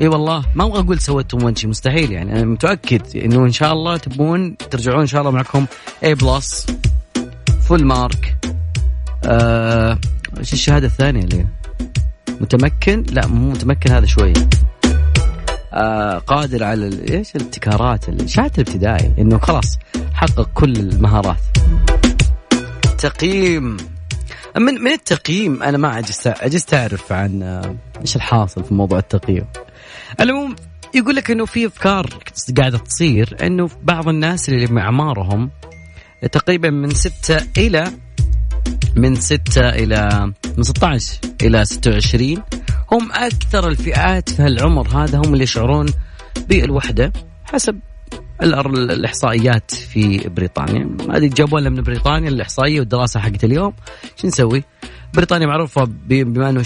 إي 0.00 0.08
والله 0.08 0.44
ما 0.54 0.64
أبغى 0.64 0.80
أقول 0.80 1.00
سويتم 1.00 1.44
وجهي 1.44 1.68
مستحيل 1.68 2.12
يعني. 2.12 2.32
أنا 2.32 2.44
متأكد 2.44 3.16
إنه 3.16 3.44
إن 3.44 3.52
شاء 3.52 3.72
الله 3.72 3.96
تبون 3.96 4.56
ترجعون 4.56 5.00
إن 5.00 5.06
شاء 5.06 5.20
الله 5.20 5.30
معكم 5.30 5.66
A 6.04 6.14
plus 6.14 6.66
full 7.68 7.84
mark 7.84 8.36
آه 9.24 9.98
إيش 10.38 10.52
الشهادة 10.52 10.86
الثانية 10.86 11.24
اللي 11.24 11.46
متمكن؟ 12.40 13.04
لا 13.10 13.26
مو 13.26 13.50
متمكن 13.50 13.92
هذا 13.92 14.06
شوي. 14.06 14.32
آه 15.72 16.18
قادر 16.18 16.64
على 16.64 17.00
إيش 17.10 17.36
الابتكارات 17.36 18.28
شهادة 18.28 18.52
الابتدائي 18.58 19.14
إنه 19.18 19.38
خلاص 19.38 19.78
حقق 20.14 20.50
كل 20.54 20.76
المهارات. 20.76 21.36
تقييم. 22.98 23.76
من 24.56 24.74
من 24.74 24.92
التقييم 24.92 25.62
أنا 25.62 25.78
ما 25.78 25.88
عجزت 25.88 26.26
عجزت 26.26 26.74
أعرف 26.74 27.12
عن 27.12 27.42
آه، 27.42 27.76
إيش 28.00 28.16
الحاصل 28.16 28.64
في 28.64 28.74
موضوع 28.74 28.98
التقييم. 28.98 29.46
المهم 30.20 30.56
يقول 30.94 31.16
لك 31.16 31.30
إنه 31.30 31.44
في 31.44 31.66
أفكار 31.66 32.06
قاعدة 32.58 32.78
تصير 32.78 33.36
إنه 33.42 33.70
بعض 33.82 34.08
الناس 34.08 34.48
اللي 34.48 34.66
معمارهم 34.66 35.50
تقريبا 36.26 36.70
من 36.70 36.90
ستة 36.90 37.46
إلى 37.58 37.92
من 38.96 39.14
ستة 39.14 39.68
إلى 39.68 40.32
من 40.56 40.62
16 40.62 41.18
إلى 41.42 41.64
26 41.64 42.42
هم 42.92 43.12
أكثر 43.12 43.68
الفئات 43.68 44.28
في 44.28 44.42
هالعمر 44.42 44.88
هذا 44.88 45.18
هم 45.18 45.32
اللي 45.32 45.44
يشعرون 45.44 45.86
بالوحدة 46.48 47.12
حسب 47.44 47.78
الإحصائيات 48.42 49.74
في 49.74 50.28
بريطانيا 50.28 50.96
هذه 51.10 51.26
جابوا 51.26 51.60
لنا 51.60 51.70
من 51.70 51.82
بريطانيا 51.82 52.28
الإحصائية 52.28 52.80
والدراسة 52.80 53.20
حقت 53.20 53.44
اليوم 53.44 53.72
شو 54.16 54.26
نسوي؟ 54.26 54.64
بريطانيا 55.14 55.46
معروفة 55.46 55.84
بما 55.84 56.50
أنه 56.50 56.62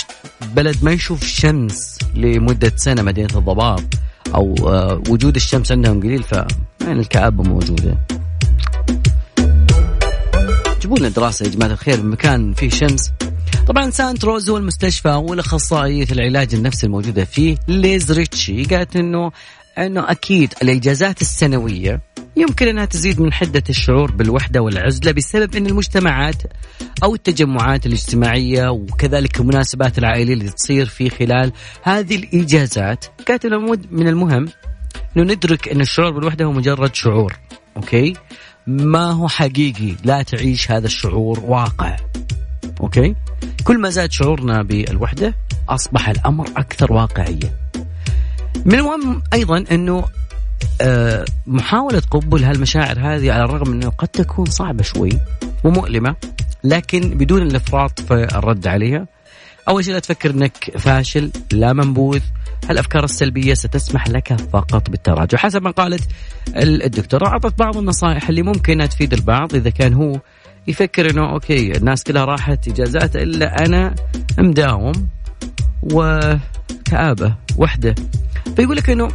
بلد 0.55 0.77
ما 0.85 0.93
يشوف 0.93 1.25
شمس 1.25 1.99
لمدة 2.15 2.73
سنة 2.77 3.03
مدينة 3.03 3.29
الضباب 3.35 3.85
أو 4.35 4.55
آه، 4.69 5.03
وجود 5.09 5.37
الشمس 5.37 5.73
عندهم 5.73 6.01
قليل 6.01 6.23
ف 6.23 6.35
الكآبه 6.83 7.43
موجودة. 7.43 7.99
جيبوا 10.83 10.99
لنا 10.99 11.09
دراسه 11.09 11.47
يا 11.47 11.51
جماعة 11.51 11.73
الخير 11.73 12.01
بمكان 12.01 12.55
فيه 12.55 12.69
شمس. 12.69 13.11
طبعا 13.67 13.91
سانت 13.91 14.25
روز 14.25 14.51
هو 14.51 14.57
المستشفى 14.57 15.09
والاخصائيه 15.09 16.07
العلاج 16.13 16.55
النفسي 16.55 16.87
الموجودة 16.87 17.25
فيه 17.25 17.57
ليز 17.69 18.13
ريتشي 18.13 18.65
قالت 18.65 18.97
انه 18.97 19.33
إنه 19.79 20.11
أكيد 20.11 20.55
الاجازات 20.63 21.21
السنوية 21.21 22.01
يمكن 22.37 22.69
إنها 22.69 22.85
تزيد 22.85 23.21
من 23.21 23.33
حدة 23.33 23.63
الشعور 23.71 24.11
بالوحدة 24.11 24.61
والعزلة 24.63 25.13
بسبب 25.13 25.57
إن 25.57 25.67
المجتمعات 25.67 26.43
أو 27.03 27.15
التجمعات 27.15 27.87
الاجتماعية 27.87 28.69
وكذلك 28.69 29.41
المناسبات 29.41 29.99
العائلية 29.99 30.35
اللي 30.35 30.49
تصير 30.49 30.87
في 30.87 31.11
خلال 31.11 31.53
هذه 31.83 32.17
الاجازات 32.17 33.05
كانت 33.27 33.47
من 33.91 34.09
المهم 34.09 34.49
إنه 35.17 35.33
ندرك 35.33 35.69
إن 35.69 35.81
الشعور 35.81 36.11
بالوحدة 36.11 36.45
هو 36.45 36.53
مجرد 36.53 36.95
شعور 36.95 37.39
أوكي؟ 37.77 38.15
ما 38.67 39.11
هو 39.11 39.29
حقيقي 39.29 39.95
لا 40.05 40.23
تعيش 40.23 40.71
هذا 40.71 40.87
الشعور 40.87 41.41
واقع 41.41 41.97
أوكي 42.81 43.15
كل 43.65 43.81
ما 43.81 43.91
زاد 43.91 44.13
شعورنا 44.13 44.63
بالوحدة 44.63 45.35
أصبح 45.69 46.09
الأمر 46.09 46.49
أكثر 46.57 46.93
واقعية 46.93 47.59
من 48.65 48.75
المهم 48.75 49.23
أيضا 49.33 49.65
إنه 49.71 50.05
آه، 50.81 51.25
محاولة 51.47 52.03
قبول 52.11 52.45
هالمشاعر 52.45 52.99
هذه 52.99 53.33
على 53.33 53.45
الرغم 53.45 53.73
إنه 53.73 53.89
قد 53.89 54.09
تكون 54.09 54.45
صعبة 54.47 54.83
شوي 54.83 55.11
ومؤلمة 55.65 56.17
لكن 56.65 57.01
بدون 57.01 57.43
الإفراط 57.43 58.01
في 58.01 58.15
الرد 58.15 58.67
عليها. 58.67 59.07
أول 59.69 59.85
شيء 59.85 59.95
لا 59.95 60.01
تفكر 60.01 60.31
إنك 60.31 60.79
فاشل 60.79 61.31
لا 61.53 61.73
منبوذ. 61.73 62.21
هالأفكار 62.69 63.05
السلبية 63.05 63.55
ستسمح 63.55 64.09
لك 64.09 64.33
فقط 64.33 64.91
بالتراجع. 64.91 65.39
حسب 65.39 65.63
ما 65.63 65.71
قالت 65.71 66.03
الدكتورة 66.57 67.27
أعطت 67.27 67.59
بعض 67.59 67.77
النصائح 67.77 68.29
اللي 68.29 68.43
ممكن 68.43 68.89
تفيد 68.89 69.13
البعض. 69.13 69.55
إذا 69.55 69.71
كان 69.71 69.95
هو 69.95 70.21
يفكر 70.67 71.11
إنه 71.11 71.33
أوكي 71.33 71.77
الناس 71.77 72.05
كلها 72.05 72.25
راحت 72.25 72.69
إجازات 72.69 73.17
إلا 73.17 73.67
أنا 73.67 73.95
مداوم 74.39 75.09
وكآبة 75.83 77.37
وحدة. 77.57 77.95
فيقول 78.57 78.77
لك 78.77 78.91
إنه 78.91 79.09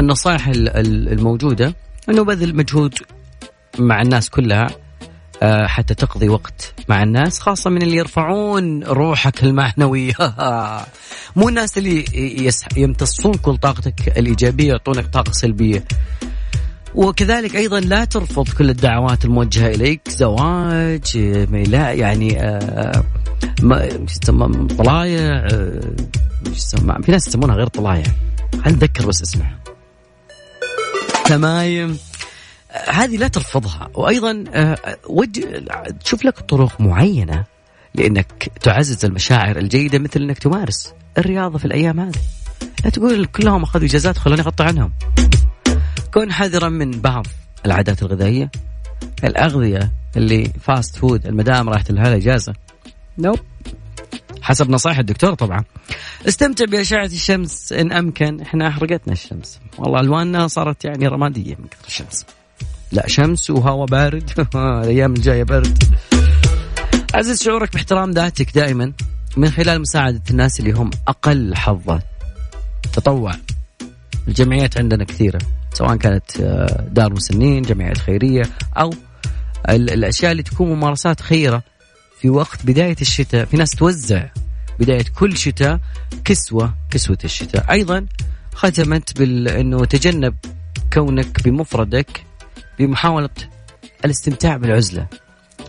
النصائح 0.00 0.48
الموجودة 0.48 1.74
إنه 2.08 2.24
بذل 2.24 2.56
مجهود 2.56 2.94
مع 3.78 4.02
الناس 4.02 4.30
كلها. 4.30 4.66
حتى 5.42 5.94
تقضي 5.94 6.28
وقت 6.28 6.74
مع 6.88 7.02
الناس 7.02 7.38
خاصة 7.38 7.70
من 7.70 7.82
اللي 7.82 7.96
يرفعون 7.96 8.84
روحك 8.84 9.44
المعنوية 9.44 10.14
مو 11.36 11.48
الناس 11.48 11.78
اللي 11.78 12.04
يمتصون 12.76 13.34
كل 13.34 13.56
طاقتك 13.56 14.18
الإيجابية 14.18 14.68
يعطونك 14.68 15.06
طاقة 15.06 15.32
سلبية. 15.32 15.84
وكذلك 16.94 17.56
أيضا 17.56 17.80
لا 17.80 18.04
ترفض 18.04 18.48
كل 18.48 18.70
الدعوات 18.70 19.24
الموجهة 19.24 19.68
إليك 19.68 20.00
زواج 20.08 21.18
لا 21.66 21.92
يعني 21.92 22.40
آه 22.40 23.04
طلايع 24.78 25.20
آه 25.20 25.80
في 27.02 27.12
ناس 27.12 27.28
يسمونها 27.28 27.56
غير 27.56 27.66
طلايع 27.66 28.04
هل 28.62 28.74
ذكر 28.74 29.06
بس 29.06 29.22
اسمها؟ 29.22 29.58
تمايم. 31.24 31.98
هذه 32.88 33.16
لا 33.16 33.28
ترفضها. 33.28 33.90
وأيضا 33.94 34.44
آه، 34.48 34.76
تشوف 36.04 36.24
لك 36.24 36.40
طرق 36.40 36.80
معينة 36.80 37.44
لإنك 37.94 38.50
تعزز 38.60 39.04
المشاعر 39.04 39.56
الجيدة 39.56 39.98
مثل 39.98 40.20
إنك 40.20 40.38
تمارس 40.38 40.94
الرياضة 41.18 41.58
في 41.58 41.64
الأيام 41.64 42.00
هذه. 42.00 42.20
لا 42.84 42.90
تقول 42.90 43.26
كلهم 43.26 43.62
أخذوا 43.62 43.86
إجازات 43.86 44.18
خلوني 44.18 44.40
أغطي 44.40 44.64
عنهم. 44.64 44.92
كن 46.14 46.32
حذرا 46.32 46.68
من 46.68 46.90
بعض 46.90 47.26
العادات 47.66 48.02
الغذائية. 48.02 48.50
الأغذية 49.24 49.92
اللي 50.16 50.52
fast 50.60 50.96
food 50.96 51.26
المدام 51.26 51.68
راحت 51.68 51.90
لها 51.90 52.16
إجازة. 52.16 52.54
nope 53.18 53.38
حسب 54.42 54.70
نصائح 54.70 54.98
الدكتور 54.98 55.34
طبعا. 55.34 55.64
استمتع 56.28 56.64
بأشعة 56.64 57.04
الشمس 57.04 57.72
إن 57.72 57.92
أمكن. 57.92 58.40
إحنا 58.40 58.68
أحرقتنا 58.68 59.12
الشمس. 59.12 59.60
والله 59.78 60.00
ألواننا 60.00 60.48
صارت 60.48 60.84
يعني 60.84 61.08
رمادية 61.08 61.54
من 61.54 61.66
كثر 61.66 61.86
الشمس. 61.86 62.26
لا 62.92 63.08
شمس 63.08 63.50
وهواء 63.50 63.86
بارد. 63.86 64.30
الأيام 64.54 65.12
الجاية 65.12 65.44
برد. 65.44 65.82
عزز 67.14 67.42
شعورك 67.42 67.72
باحترام 67.72 68.10
ذاتك 68.10 68.54
دائما 68.54 68.92
من 69.36 69.50
خلال 69.50 69.80
مساعدة 69.80 70.22
الناس 70.30 70.60
اللي 70.60 70.72
هم 70.72 70.90
أقل 71.08 71.54
حظا. 71.54 72.00
تطوع. 72.92 73.32
الجمعيات 74.28 74.78
عندنا 74.78 75.04
كثيرة 75.04 75.38
سواء 75.72 75.96
كانت 75.96 76.40
آه، 76.40 76.86
دار 76.92 77.12
مسنين 77.12 77.62
جمعيات 77.62 77.98
خيرية 77.98 78.42
أو 78.76 78.90
الأشياء 79.68 80.32
اللي 80.32 80.42
تكون 80.42 80.68
ممارسات 80.68 81.20
خيرة 81.20 81.62
في 82.20 82.30
وقت 82.30 82.66
بداية 82.66 82.96
الشتاء. 83.00 83.44
في 83.44 83.56
ناس 83.56 83.70
توزع 83.70 84.24
بداية 84.80 85.04
كل 85.18 85.36
شتاء 85.36 85.80
كسوة 86.24 86.74
كسوة 86.90 87.18
الشتاء. 87.24 87.70
أيضا 87.70 88.06
ختمت 88.54 89.18
بانه 89.18 89.84
تجنب 89.84 90.34
كونك 90.92 91.42
بمفردك 91.42 92.25
بمحاولة 92.78 93.28
الاستمتاع 94.04 94.56
بالعزلة. 94.56 95.06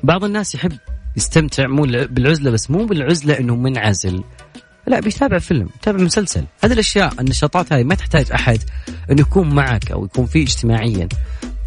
بعض 0.04 0.24
الناس 0.24 0.56
يحب 0.56 0.78
يستمتع 1.18 1.68
مو 1.68 1.82
بالعزلة 1.84 2.52
بس 2.52 2.72
مو 2.72 2.86
بالعزلة 2.86 3.40
إنه 3.40 3.56
منعزل. 3.56 4.24
لا 4.88 5.00
بيتابع 5.00 5.40
فيلم 5.40 5.70
يتابع 5.76 6.04
مسلسل. 6.04 6.46
هذه 6.64 6.74
الأشياء 6.74 7.14
النشاطات 7.22 7.74
هذه 7.74 7.84
ما 7.84 7.96
تحتاج 7.96 8.32
أحد 8.32 8.60
إنه 9.12 9.22
يكون 9.22 9.56
معك 9.56 9.92
أو 9.92 10.06
يكون 10.06 10.26
فيه 10.26 10.44
اجتماعيا. 10.44 11.10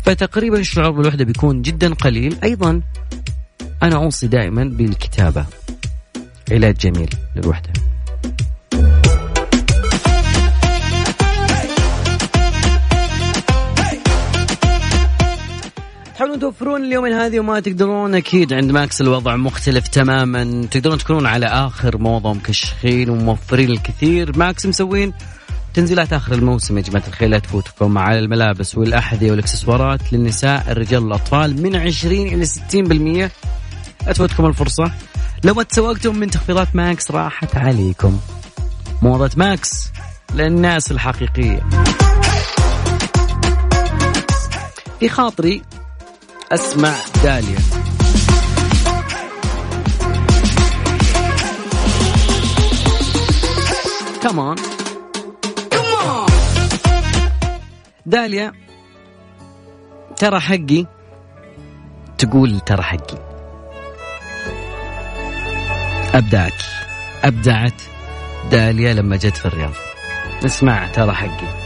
فتقريبا 0.05 0.59
الشعور 0.59 0.91
بالوحدة 0.91 1.25
بيكون 1.25 1.63
جدا 1.63 1.95
قليل. 1.95 2.37
أيضا 2.45 2.83
أنا 3.83 3.97
أوصي 3.97 4.27
دائما 4.27 4.65
بالكتابة. 4.65 5.47
علاج 6.51 6.77
جميل 6.77 7.11
للوحدة. 7.37 7.73
تحاولون 16.31 16.41
توفرون 16.41 16.85
اليومين 16.85 17.13
هذه 17.13 17.41
وما 17.41 17.61
تقدرون 17.61 18.15
أكيد 18.15 18.53
عند 18.53 18.71
ماكس 18.71 19.01
الوضع 19.01 19.37
مختلف 19.37 19.89
تماما. 19.89 20.67
تقدرون 20.71 20.99
تكونون 20.99 21.27
على 21.27 21.47
آخر 21.47 21.99
موضه 21.99 22.33
مكشخين 22.33 23.11
وموفرين 23.11 23.71
الكثير. 23.71 24.39
ماكس 24.39 24.67
مسوين 24.67 25.13
تنزيلات 25.75 26.13
آخر 26.13 26.33
الموسم 26.33 26.79
يا 26.79 26.83
جماعة 26.83 27.05
الخير 27.09 27.29
لا 27.29 27.39
تفوتكم 27.39 27.99
على 27.99 28.19
الملابس 28.19 28.79
والأحذية 28.79 29.31
والإكسسوارات 29.31 30.13
للنساء 30.13 30.65
الرجال 30.69 31.05
والاطفال 31.05 31.63
من 31.63 31.77
20 31.77 32.27
إلى 32.27 32.47
60% 32.47 33.31
لا 34.07 34.13
تفوتكم 34.13 34.47
الفرصة. 34.47 34.93
لو 35.45 35.55
ما 35.55 35.63
تسوقتم 35.63 36.19
من 36.19 36.31
تخفيضات 36.31 36.77
ماكس 36.77 37.11
راحت 37.11 37.57
عليكم. 37.57 38.21
موضة 39.03 39.31
ماكس 39.37 39.89
للناس 40.35 40.93
الحقيقية. 40.93 41.71
في 45.01 45.09
خاطري 45.09 45.63
أسمع 46.53 46.95
داليا. 47.23 47.59
كمان 54.23 54.57
داليا 58.07 58.53
ترى 60.17 60.41
حقي 60.41 60.87
تقول 62.19 62.61
ترى 62.61 62.83
حقي. 62.83 63.19
أبدعت 66.15 66.63
أبدعت 67.25 67.83
داليا 68.51 68.95
لما 68.95 69.17
جت 69.17 69.37
في 69.37 69.47
الرياض. 69.47 69.75
اسمع 70.45 70.87
ترى 70.87 71.13
حقي. 71.13 71.60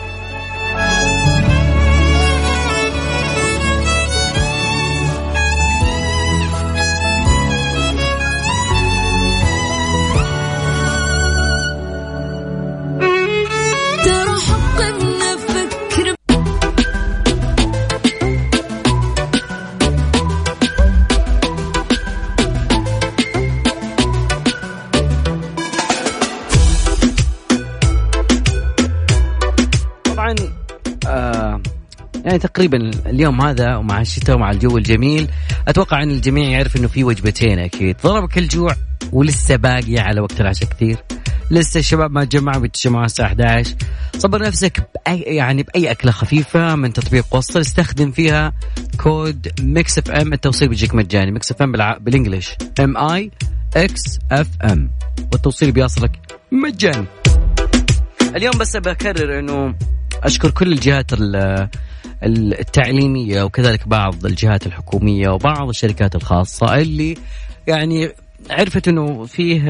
يعني 32.34 32.46
تقريبا 32.46 32.90
اليوم 33.06 33.40
هذا 33.40 33.76
ومع 33.76 34.00
الشتاء 34.00 34.36
ومع 34.36 34.50
الجو 34.50 34.78
الجميل 34.78 35.28
أتوقع 35.68 36.02
إن 36.02 36.10
الجميع 36.10 36.48
يعرف 36.48 36.76
إنه 36.76 36.88
في 36.88 37.04
وجبتين 37.04 37.58
أكيد. 37.58 37.96
ضربك 38.02 38.38
الجوع 38.38 38.76
ولسه 39.12 39.56
باقي 39.56 39.98
على 39.98 40.20
وقت 40.20 40.40
العشاء 40.40 40.68
كثير. 40.68 40.96
لسه 41.50 41.80
الشباب 41.80 42.10
ما 42.10 42.24
تجمعوا 42.24 42.60
بيتجمعوا 42.60 43.04
الساعة 43.04 43.26
11 43.26 43.74
صبر 44.18 44.42
نفسك 44.42 44.88
بأي 44.94 45.20
يعني 45.20 45.62
بأي 45.62 45.90
أكلة 45.90 46.12
خفيفة 46.12 46.74
من 46.76 46.92
تطبيق 46.92 47.26
وصل 47.30 47.60
استخدم 47.60 48.10
فيها 48.10 48.52
كود 49.02 49.48
ميكس 49.60 49.98
إف 49.98 50.10
إم. 50.10 50.32
التوصيل 50.32 50.68
بيجيك 50.68 50.94
مجاني. 50.94 51.32
ميكس 51.32 51.50
إف 51.50 51.62
إم 51.62 51.72
بال 52.00 52.13
English 52.13 52.56
M 52.80 52.96
I 52.96 53.30
X 53.76 54.18
F 54.32 54.48
M. 54.64 54.90
والتوصيل 55.32 55.72
بيصلك 55.72 56.10
مجاني. 56.52 57.06
اليوم 58.36 58.58
بس 58.58 58.76
بكرر 58.76 59.38
إنه 59.38 59.74
أشكر 60.22 60.50
كل 60.50 60.72
الجهات 60.72 61.12
التعليمية 62.22 63.42
وكذلك 63.42 63.88
بعض 63.88 64.26
الجهات 64.26 64.66
الحكومية 64.66 65.28
وبعض 65.28 65.68
الشركات 65.68 66.14
الخاصة 66.14 66.74
اللي 66.74 67.16
يعني 67.66 68.10
عرفت 68.50 68.88
إنه 68.88 69.24
فيه 69.24 69.60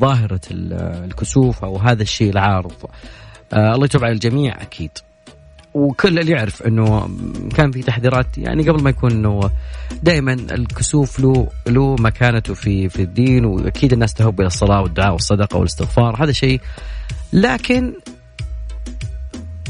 ظاهرة 0.00 0.40
الكسوف 0.50 1.64
أو 1.64 1.76
هذا 1.76 2.02
الشيء 2.02 2.30
العارض. 2.30 2.72
آه 3.52 3.74
الله 3.74 3.84
يتوب 3.84 4.04
على 4.04 4.12
الجميع 4.12 4.62
أكيد. 4.62 4.90
وكل 5.74 6.18
اللي 6.18 6.32
يعرف 6.32 6.62
إنه 6.62 7.10
كان 7.56 7.70
في 7.70 7.82
تحذيرات 7.82 8.38
يعني 8.38 8.68
قبل 8.68 8.82
ما 8.82 8.90
يكون 8.90 9.12
إنه 9.12 9.40
دائما 10.02 10.32
الكسوف 10.32 11.20
له 11.20 11.48
له 11.66 11.96
مكانته 11.98 12.54
في 12.54 12.88
في 12.88 13.02
الدين 13.02 13.44
وأكيد 13.44 13.92
الناس 13.92 14.14
تهب 14.14 14.40
إلى 14.40 14.46
الصلاة 14.46 14.82
والدعاء 14.82 15.12
والصدقة 15.12 15.56
والاستغفار 15.56 16.24
هذا 16.24 16.32
شيء. 16.32 16.60
لكن 17.32 17.92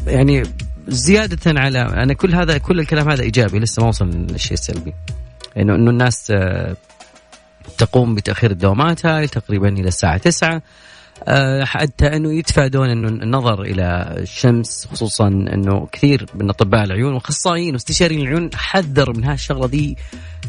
يعني 0.07 0.43
زيادة 0.89 1.61
على 1.61 1.81
أنا 1.81 2.15
كل 2.15 2.35
هذا 2.35 2.59
كل 2.59 2.81
الكلام 2.81 3.11
هذا 3.11 3.23
إيجابي 3.23 3.59
لسه 3.59 3.83
ما 3.83 3.89
وصل 3.89 4.11
للشيء 4.11 4.53
السلبي. 4.53 4.95
إنه 5.57 5.75
إنه 5.75 5.91
الناس 5.91 6.31
آه، 6.31 6.77
تقوم 7.79 8.15
بتأخير 8.15 8.51
الدوامات 8.51 9.07
هاي 9.07 9.27
تقريبا 9.27 9.69
إلى 9.69 9.89
الساعة 9.89 10.17
9 10.19 10.63
آه، 11.25 11.65
حتى 11.65 12.07
إنه 12.07 12.33
يتفادون 12.33 12.91
إنه 12.91 13.09
النظر 13.09 13.63
إلى 13.63 14.15
الشمس 14.19 14.87
خصوصا 14.87 15.29
إنه 15.29 15.89
كثير 15.93 16.27
من 16.35 16.51
أطباء 16.51 16.85
العيون 16.85 17.13
وأخصائيين 17.13 17.75
واستشاريين 17.75 18.21
العيون 18.21 18.51
حذر 18.55 19.17
من 19.17 19.25
هالشغلة 19.25 19.67
دي 19.67 19.97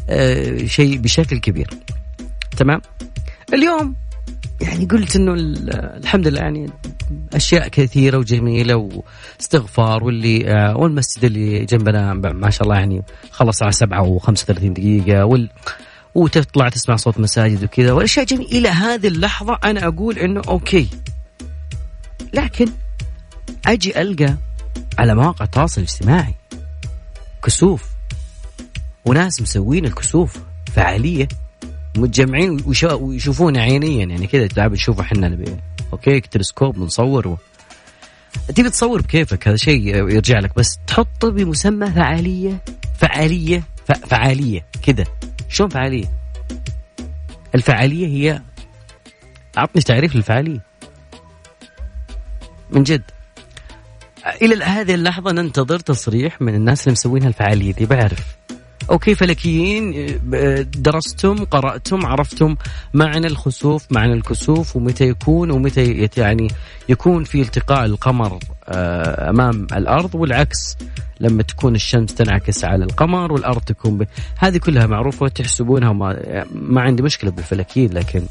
آه، 0.08 0.66
شيء 0.66 0.98
بشكل 0.98 1.38
كبير. 1.38 1.70
تمام؟ 2.56 2.80
اليوم 3.52 3.94
يعني 4.60 4.84
قلت 4.84 5.16
إنه 5.16 5.34
الحمد 5.96 6.28
لله 6.28 6.40
يعني 6.40 6.70
أشياء 7.34 7.68
كثيرة 7.68 8.18
وجميلة 8.18 9.02
واستغفار 9.38 10.04
واللي 10.04 10.50
آه، 10.50 10.76
والمسجد 10.76 11.24
اللي 11.24 11.64
جنبنا 11.64 12.14
ما 12.14 12.50
شاء 12.50 12.62
الله 12.62 12.76
يعني 12.76 13.02
خلص 13.30 13.62
على 13.62 13.72
7 13.72 14.18
و35 14.18 14.50
دقيقة 14.50 15.24
وال 15.24 15.50
وتطلع 16.14 16.68
تسمع 16.68 16.96
صوت 16.96 17.20
مساجد 17.20 17.64
وكذا 17.64 17.92
والاشياء 17.92 18.26
جميلة. 18.26 18.50
إلى 18.50 18.68
هذه 18.68 19.08
اللحظة 19.08 19.58
أنا 19.64 19.88
أقول 19.88 20.18
إنه 20.18 20.42
أوكي. 20.48 20.88
لكن 22.32 22.66
أجي 23.66 24.00
ألقى 24.00 24.36
على 24.98 25.14
مواقع 25.14 25.44
التواصل 25.44 25.80
الاجتماعي 25.80 26.34
كسوف 27.44 27.84
وناس 29.04 29.42
مسوين 29.42 29.84
الكسوف 29.84 30.38
فعالية. 30.74 31.28
متجمعين 31.96 32.64
ويشوفون 32.92 33.56
عينيا 33.56 34.04
يعني 34.04 34.26
كذا 34.26 34.46
تعال 34.46 34.72
نشوف 34.72 35.00
إحنا 35.00 35.38
أوكي؟ 35.92 36.20
تلسكوب 36.20 36.74
بنصور 36.74 37.28
و... 37.28 37.38
تبي 38.54 38.70
تصور 38.70 39.02
بكيفك 39.02 39.48
هذا 39.48 39.56
شيء 39.56 39.96
يرجع 39.96 40.38
لك 40.38 40.56
بس 40.56 40.78
تحطه 40.86 41.30
بمسمى 41.30 41.86
فعالية 41.86 42.60
فعالية. 43.00 43.62
فعالية 44.06 44.66
كذا. 44.82 45.04
شلون 45.48 45.68
فعالية؟ 45.68 46.06
الفعالية 47.54 48.06
هي 48.06 48.42
أعطني 49.58 49.82
تعريف 49.82 50.16
للفعالية. 50.16 50.60
من 52.70 52.82
جد. 52.82 53.02
إلى 54.42 54.64
هذه 54.64 54.94
اللحظة 54.94 55.32
ننتظر 55.32 55.78
تصريح 55.78 56.40
من 56.40 56.54
الناس 56.54 56.82
اللي 56.82 56.92
مسوين 56.92 57.22
هالفعالية 57.22 57.72
دي 57.72 57.86
بعرف. 57.86 58.36
أوكي 58.90 59.14
فلكيين 59.14 60.06
درستم 60.76 61.44
قرأتم 61.44 62.06
عرفتم 62.06 62.56
معنى 62.94 63.26
الخسوف 63.26 63.86
معنى 63.90 64.12
الكسوف 64.12 64.76
ومتى 64.76 65.04
يكون 65.04 65.50
ومتى 65.50 66.08
يعني 66.16 66.48
يكون 66.88 67.24
في 67.24 67.42
التقاء 67.42 67.84
القمر 67.84 68.38
آه، 68.68 69.30
أمام 69.30 69.66
الأرض 69.72 70.14
والعكس 70.14 70.76
لما 71.20 71.42
تكون 71.42 71.74
الشمس 71.74 72.14
تنعكس 72.14 72.64
على 72.64 72.84
القمر 72.84 73.32
والأرض 73.32 73.60
تكون 73.60 73.98
ب... 73.98 74.06
هذه 74.38 74.56
كلها 74.56 74.86
معروفة 74.86 75.24
وتحسبونها 75.24 75.90
وما 75.90 76.44
ما 76.52 76.80
عندي 76.80 77.02
مشكلة 77.02 77.30
بالفلكيين 77.30 77.92
لكن 77.92 78.22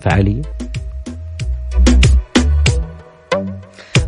فعالية. 0.00 0.42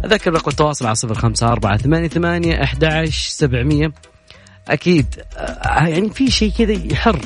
أذكر 0.04 0.32
رقم 0.32 0.50
التواصل 0.50 0.86
على 0.86 0.94
صفر 0.94 1.14
خمسة 1.14 1.48
أربعة 1.48 1.76
ثمانية 1.76 2.08
ثمانية 2.08 2.62
أحد 2.62 3.08
سبعمية. 3.10 3.92
أكيد. 4.68 5.06
آه، 5.36 5.86
يعني 5.86 6.10
في 6.10 6.30
شيء 6.30 6.52
كذا 6.58 6.72
يحر 6.72 7.20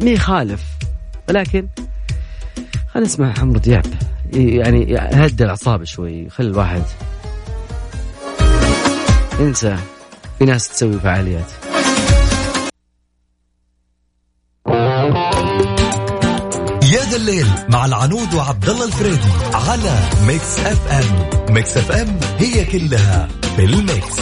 ما 0.00 0.10
يخالف. 0.10 0.62
ولكن 1.28 1.68
خلينا 2.94 3.08
نسمع 3.08 3.34
عمرو 3.38 3.58
دياب. 3.58 3.86
يعني 4.32 4.96
هدى 4.98 5.44
الأعصاب 5.44 5.84
شوي 5.84 6.30
خلي 6.30 6.48
الواحد 6.48 6.82
انسى 9.40 9.76
في 10.38 10.44
ناس 10.44 10.68
تسوي 10.68 11.00
فعاليات. 11.00 11.50
يا 16.82 17.04
ذا 17.10 17.16
الليل 17.16 17.46
مع 17.68 17.84
العنود 17.84 18.34
وعبد 18.34 18.68
الله 18.68 18.84
الفريدي 18.84 19.28
على 19.54 19.98
ميكس 20.26 20.58
أف 20.58 20.92
أم. 20.92 21.54
ميكس 21.54 21.76
أف 21.76 21.92
أم 21.92 22.20
هي 22.38 22.64
كلها 22.64 23.28
في 23.56 23.64
الميكس. 23.64 24.16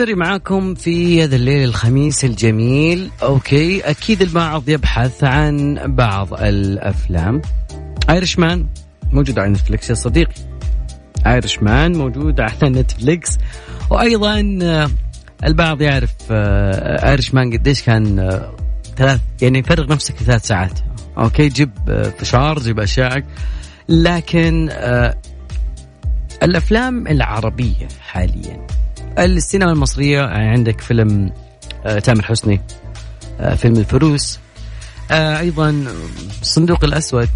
مستمرين 0.00 0.18
معاكم 0.18 0.74
في 0.74 1.24
هذا 1.24 1.36
الليل 1.36 1.64
الخميس 1.68 2.24
الجميل. 2.24 3.10
أوكي 3.22 3.80
أكيد 3.80 4.22
البعض 4.22 4.68
يبحث 4.68 5.24
عن 5.24 5.78
بعض 5.86 6.34
الأفلام. 6.34 7.42
ايرش 8.10 8.38
مان 8.38 8.66
موجود 9.12 9.38
على 9.38 9.50
نتفلكس 9.50 9.90
يا 9.90 9.94
صديقي. 9.94 10.34
ايرش 11.26 11.62
مان 11.62 11.96
موجود 11.96 12.40
على 12.40 12.70
نتفلكس 12.70 13.38
وأيضا 13.90 14.58
آه، 14.62 14.90
البعض 15.44 15.82
يعرف 15.82 16.12
ايرش 16.30 17.34
مان 17.34 17.52
قديش 17.52 17.82
كان 17.82 18.18
آه، 18.18 18.52
ثلاث 18.96 19.20
يعني 19.42 19.62
فرغ 19.62 19.92
نفسك 19.92 20.16
ثلاث 20.16 20.46
ساعات. 20.46 20.78
أوكي 21.18 21.48
جيب 21.48 21.70
آه، 21.88 22.02
فشار 22.18 22.58
جيب 22.58 22.80
اشياء 22.80 23.24
لكن 23.88 24.70
الأفلام 26.42 27.06
العربية 27.06 27.88
حاليا 28.00 28.66
السينما 29.18 29.72
المصرية 29.72 30.22
عندك 30.22 30.80
فيلم 30.80 31.32
آه، 31.84 31.98
تامر 31.98 32.22
حسني 32.22 32.60
آه، 33.40 33.54
فيلم 33.54 33.76
الفروس 33.76 34.38
آه، 35.10 35.38
أيضا 35.38 35.84
الصندوق 36.42 36.84
الأسود 36.84 37.28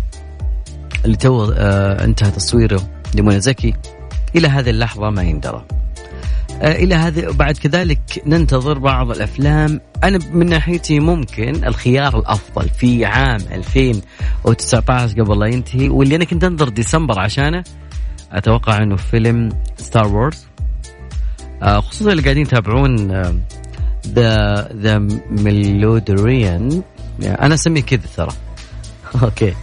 اللي 1.04 1.16
تو 1.16 1.52
انتهى 1.52 2.30
تصويره 2.30 2.90
لمنى 3.14 3.40
زكي. 3.40 3.74
إلى 4.36 4.48
هذه 4.48 4.70
اللحظة 4.70 5.10
ما 5.10 5.22
يندرى. 5.22 5.64
إلى 6.62 6.94
هذا 6.94 7.30
بعد 7.30 7.58
كذلك 7.58 8.22
ننتظر 8.26 8.78
بعض 8.78 9.10
الأفلام. 9.10 9.80
أنا 10.04 10.18
من 10.32 10.46
ناحيتي 10.46 11.00
ممكن 11.00 11.64
الخيار 11.64 12.18
الأفضل 12.18 12.68
في 12.68 13.04
عام 13.04 13.40
2019 13.52 15.22
قبل 15.22 15.38
لا 15.38 15.46
ينتهي 15.46 15.88
واللي 15.88 16.16
أنا 16.16 16.24
كنت 16.24 16.44
أنظر 16.44 16.68
ديسمبر 16.68 17.18
عشانه 17.18 17.64
أتوقع 18.32 18.82
أنه 18.82 18.96
فيلم 18.96 19.48
ستار 19.76 20.06
وورز 20.06 20.46
آه، 20.46 20.53
خصوصا 21.64 22.12
اللي 22.12 22.22
قاعدين 22.22 22.42
يتابعون 22.42 23.10
the 24.06 24.68
the 24.72 24.98
ميلودريان 25.30 26.82
أنا 27.22 27.54
أسميه 27.54 27.82
كذا 27.82 28.00
ترى. 28.16 28.32
أوكي. 29.22 29.54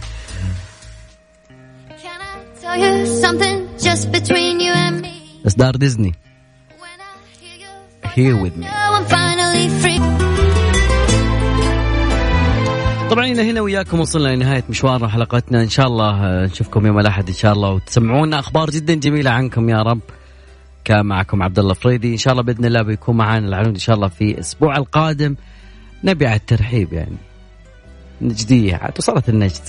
اصدار 5.46 5.76
ديزني. 5.76 6.14
Here 8.16 8.36
with 8.44 8.56
me. 8.60 8.66
طبعا 13.10 13.26
هنا 13.26 13.60
وياكم 13.60 14.00
وصلنا 14.00 14.28
لنهاية 14.36 14.64
مشوار 14.68 15.08
حلقتنا. 15.08 15.62
إن 15.62 15.68
شاء 15.68 15.86
الله 15.86 16.10
آه، 16.26 16.46
نشوفكم 16.46 16.86
يوم 16.86 16.98
الأحد 16.98 17.28
إن 17.28 17.34
شاء 17.34 17.52
الله. 17.52 17.70
وتسمعونا 17.70 18.38
أخبار 18.38 18.70
جدا 18.70 18.94
جميلة 18.94 19.30
عنكم 19.30 19.68
يا 19.68 19.82
رب. 19.82 20.00
كان 20.84 21.06
معكم 21.06 21.42
عبد 21.42 21.58
الله 21.58 21.74
فريدي. 21.74 22.12
إن 22.12 22.16
شاء 22.16 22.32
الله 22.32 22.42
بإذن 22.42 22.64
الله 22.64 22.82
بيكون 22.82 23.16
معنا 23.16 23.48
العنود 23.48 23.68
إن 23.68 23.78
شاء 23.78 23.96
الله 23.96 24.08
في 24.08 24.24
الأسبوع 24.24 24.76
القادم. 24.76 25.36
نبي 26.04 26.26
على 26.26 26.36
الترحيب 26.36 26.92
يعني. 26.92 27.16
نجديه 28.22 28.76
عاد 28.76 28.92
وصلت 28.98 29.28
النجد. 29.28 29.62